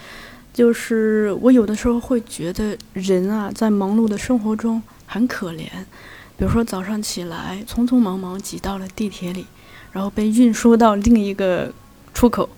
[0.55, 5.67] 就是我有的时候会觉得人啊，在忙碌的生活中很可怜。
[6.37, 9.45] 比如说早上起来，匆匆忙忙挤到了地铁里，
[9.93, 11.73] 然后被运输到另一个
[12.13, 12.49] 出口，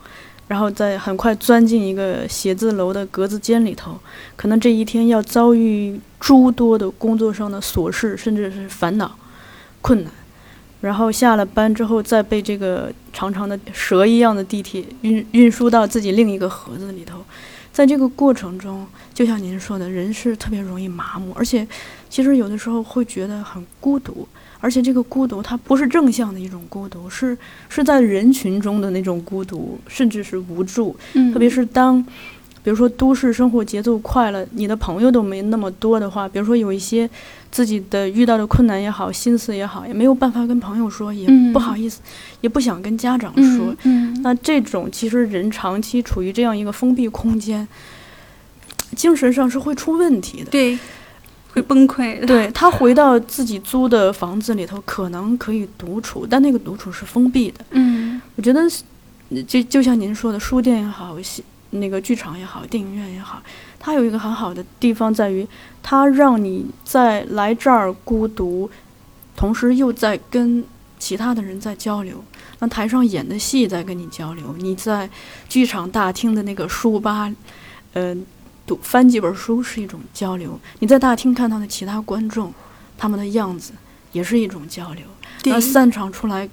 [0.47, 3.99] 然后再很快钻进一个写字楼的格子间里头，
[4.37, 9.17] 可能这一天要遭遇诸多的工作上的琐事，甚至是烦恼、
[9.81, 10.13] 困难。
[10.83, 17.25] 然后下了班之后，再被这个长长的蛇一样的地铁运运输到自己另一个盒子里头，
[17.77, 21.69] 在这个过程中，就像您说的，人是特别容易麻木，而且
[22.09, 24.27] 其实有的时候会觉得很孤独，
[24.61, 27.37] 而且这个孤独它不是正向的一种孤独，是
[27.69, 30.97] 是在人群中的那种孤独，甚至是无助。
[31.13, 32.03] 嗯特别是当，
[32.65, 37.07] 比如说都市生活节奏快了，你的朋友都没那么多的话，比如说有一些
[37.57, 42.03] 自己的遇到的困难也好，心思也好，也没有办法跟朋友说，也嗯不好意思，
[42.43, 43.75] 也不想跟家长说。
[43.85, 47.67] 嗯嗯那这种其实人长期处于这样一个封闭空间，
[48.95, 50.51] 精神上是会出问题的。
[50.51, 50.79] 对，
[51.55, 52.27] 会崩溃的。
[52.27, 57.65] 对他回到自己租的房子里头，可能可以独处，但那个独处是封闭的。
[57.71, 58.69] 嗯我觉得，
[59.47, 63.43] 就就像您说的，书店也好，戏那个剧场也好，电影院也好，
[63.79, 65.47] 它有一个很好的地方在于，
[65.83, 68.71] 它让你在来这儿孤独，
[69.37, 70.65] 同时又在跟
[70.99, 72.23] 其他的人在交流。
[72.59, 75.09] 那台上演的戏在跟你交流，你在
[75.49, 77.31] 剧场大厅的那个书吧，
[77.93, 78.17] 呃，
[78.67, 80.59] 读翻几本书是一种交流。
[80.79, 82.53] 你在大厅看到的其他观众，
[82.97, 83.73] 他们的样子
[84.13, 85.05] 也是一种交流。
[85.45, 86.49] 那散场出来，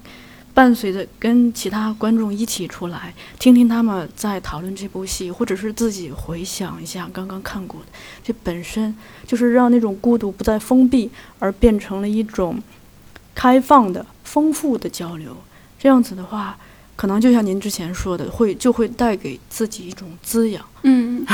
[0.54, 7.88] 伴随着跟其他观众一起出来，听听他们在讨论这部戏，或者是自己回想一下刚刚看过的，
[8.24, 11.10] 这本身就是让那种孤独不再封闭，
[11.40, 12.62] 而变成了一种
[13.34, 15.36] 开放的、丰富的交流。
[15.80, 16.58] 这样子的话，
[16.96, 20.64] 可能就像您之前说的，会就会带给自己一种滋养。
[20.84, 21.26] 嗯，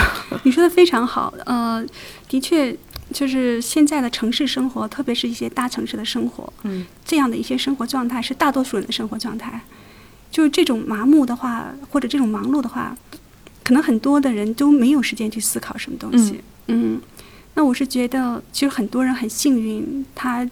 [0.44, 1.34] 你说的非常好。
[1.46, 1.86] 呃，
[2.28, 2.76] 的确，
[3.12, 9.62] 就是现在的城市生活，特别是一些大城市的生活，嗯这样的一些生活状态是大多数人的生活状态。
[10.32, 12.96] 就是这种麻木的话，或者这种忙碌的话，
[13.64, 16.40] 可能很多的人都没有时间去思考什么东西。
[16.68, 17.02] 嗯
[17.56, 20.48] 那我是觉得，其实很多人很幸运，他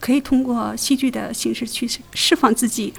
[0.00, 2.92] 可以通过戏剧的形式去释放自己。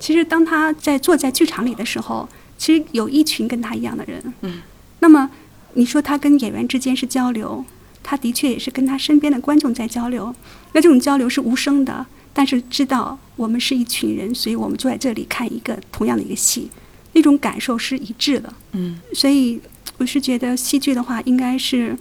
[0.00, 2.28] 其实，当他在坐在剧场里的时候，
[2.58, 4.34] 其实有一群跟他一样的人。
[4.40, 4.60] 嗯。
[4.98, 5.30] 那么，
[5.74, 7.64] 你说他跟演员之间是交流，
[8.08, 10.34] 他的确也是跟他身边的观众在交流。
[10.72, 16.70] 那这种交流是无声的，但是知道我们是一群人，所以我们坐在这里看一个同样的一个戏，
[17.12, 18.50] 那种感受是一致的。
[18.72, 19.60] 嗯所以
[19.98, 21.94] 我是觉得戏剧的话，应该是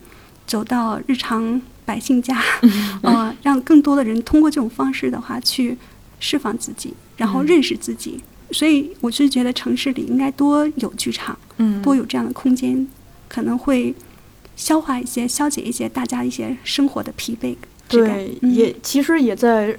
[0.45, 2.41] 走到日常百姓家，
[3.03, 5.77] 呃，让更多的人通过这种方式的话去
[6.21, 8.21] 释放自己，然后认识自己。
[8.51, 12.87] 所以我是觉得城市里应该多有剧场，嗯，多有这样的空间，
[13.27, 13.93] 可能会
[14.57, 17.55] 消化一些、消解一些大家一些生活的疲惫。
[17.87, 18.53] 对，嗯。
[18.53, 19.73] 也其实也在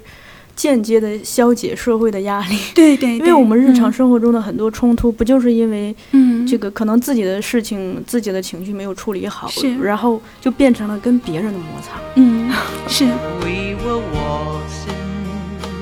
[0.56, 6.46] 间接的消解社会的压力， 对对，因为我们日常嗯生活中的很多冲突，不就是因为嗯。
[6.46, 12.00] 这个可能自己的事情、自己的情绪没有处理好是，然后就变成了跟别人的摩擦。
[12.14, 12.50] 嗯
[12.88, 13.04] 是。
[13.40, 14.96] We were waltzing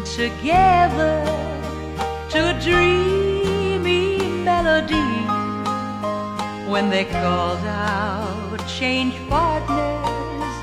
[0.05, 1.23] together
[2.31, 5.25] to a dreamy melody
[6.69, 10.55] when they called out change partners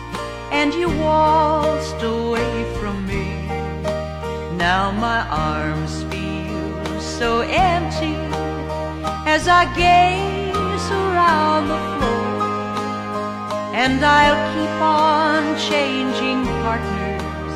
[0.52, 3.48] and you waltzed away from me.
[4.58, 8.16] Now my arms feel so empty
[9.26, 12.28] as I gaze around the floor.
[13.74, 17.56] And I'll keep on changing partners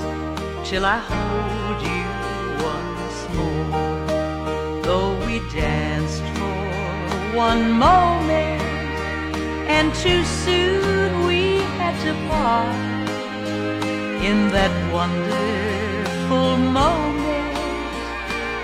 [0.68, 2.06] till I hold you
[2.72, 4.82] once more.
[4.82, 8.57] Though we danced for one moment,
[9.68, 13.10] and too soon we had to part.
[14.24, 17.58] In that wonderful moment,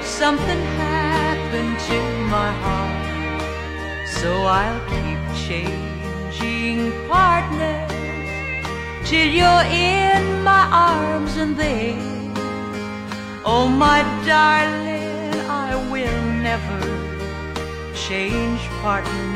[0.01, 1.99] something happened to
[2.35, 4.07] my heart.
[4.07, 7.91] So I'll keep changing partners
[9.05, 12.33] till you're in my arms and then,
[13.45, 15.33] oh my darling,
[15.67, 16.81] I will never
[17.93, 19.32] change partners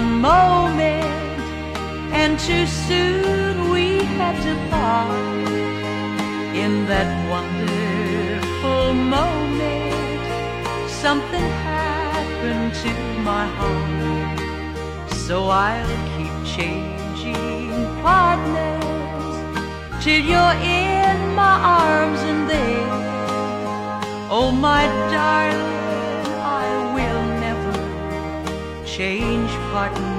[0.00, 1.04] one moment,
[2.20, 5.10] and too soon we had to part.
[6.64, 10.20] In that wonderful moment,
[10.88, 12.92] something happened to
[13.30, 15.10] my heart.
[15.26, 17.70] So I'll keep changing
[18.02, 19.36] partners
[20.02, 22.88] till you're in my arms and then,
[24.30, 26.26] oh my darling,
[26.62, 26.66] I
[26.96, 27.76] will never
[28.96, 30.09] change Parton.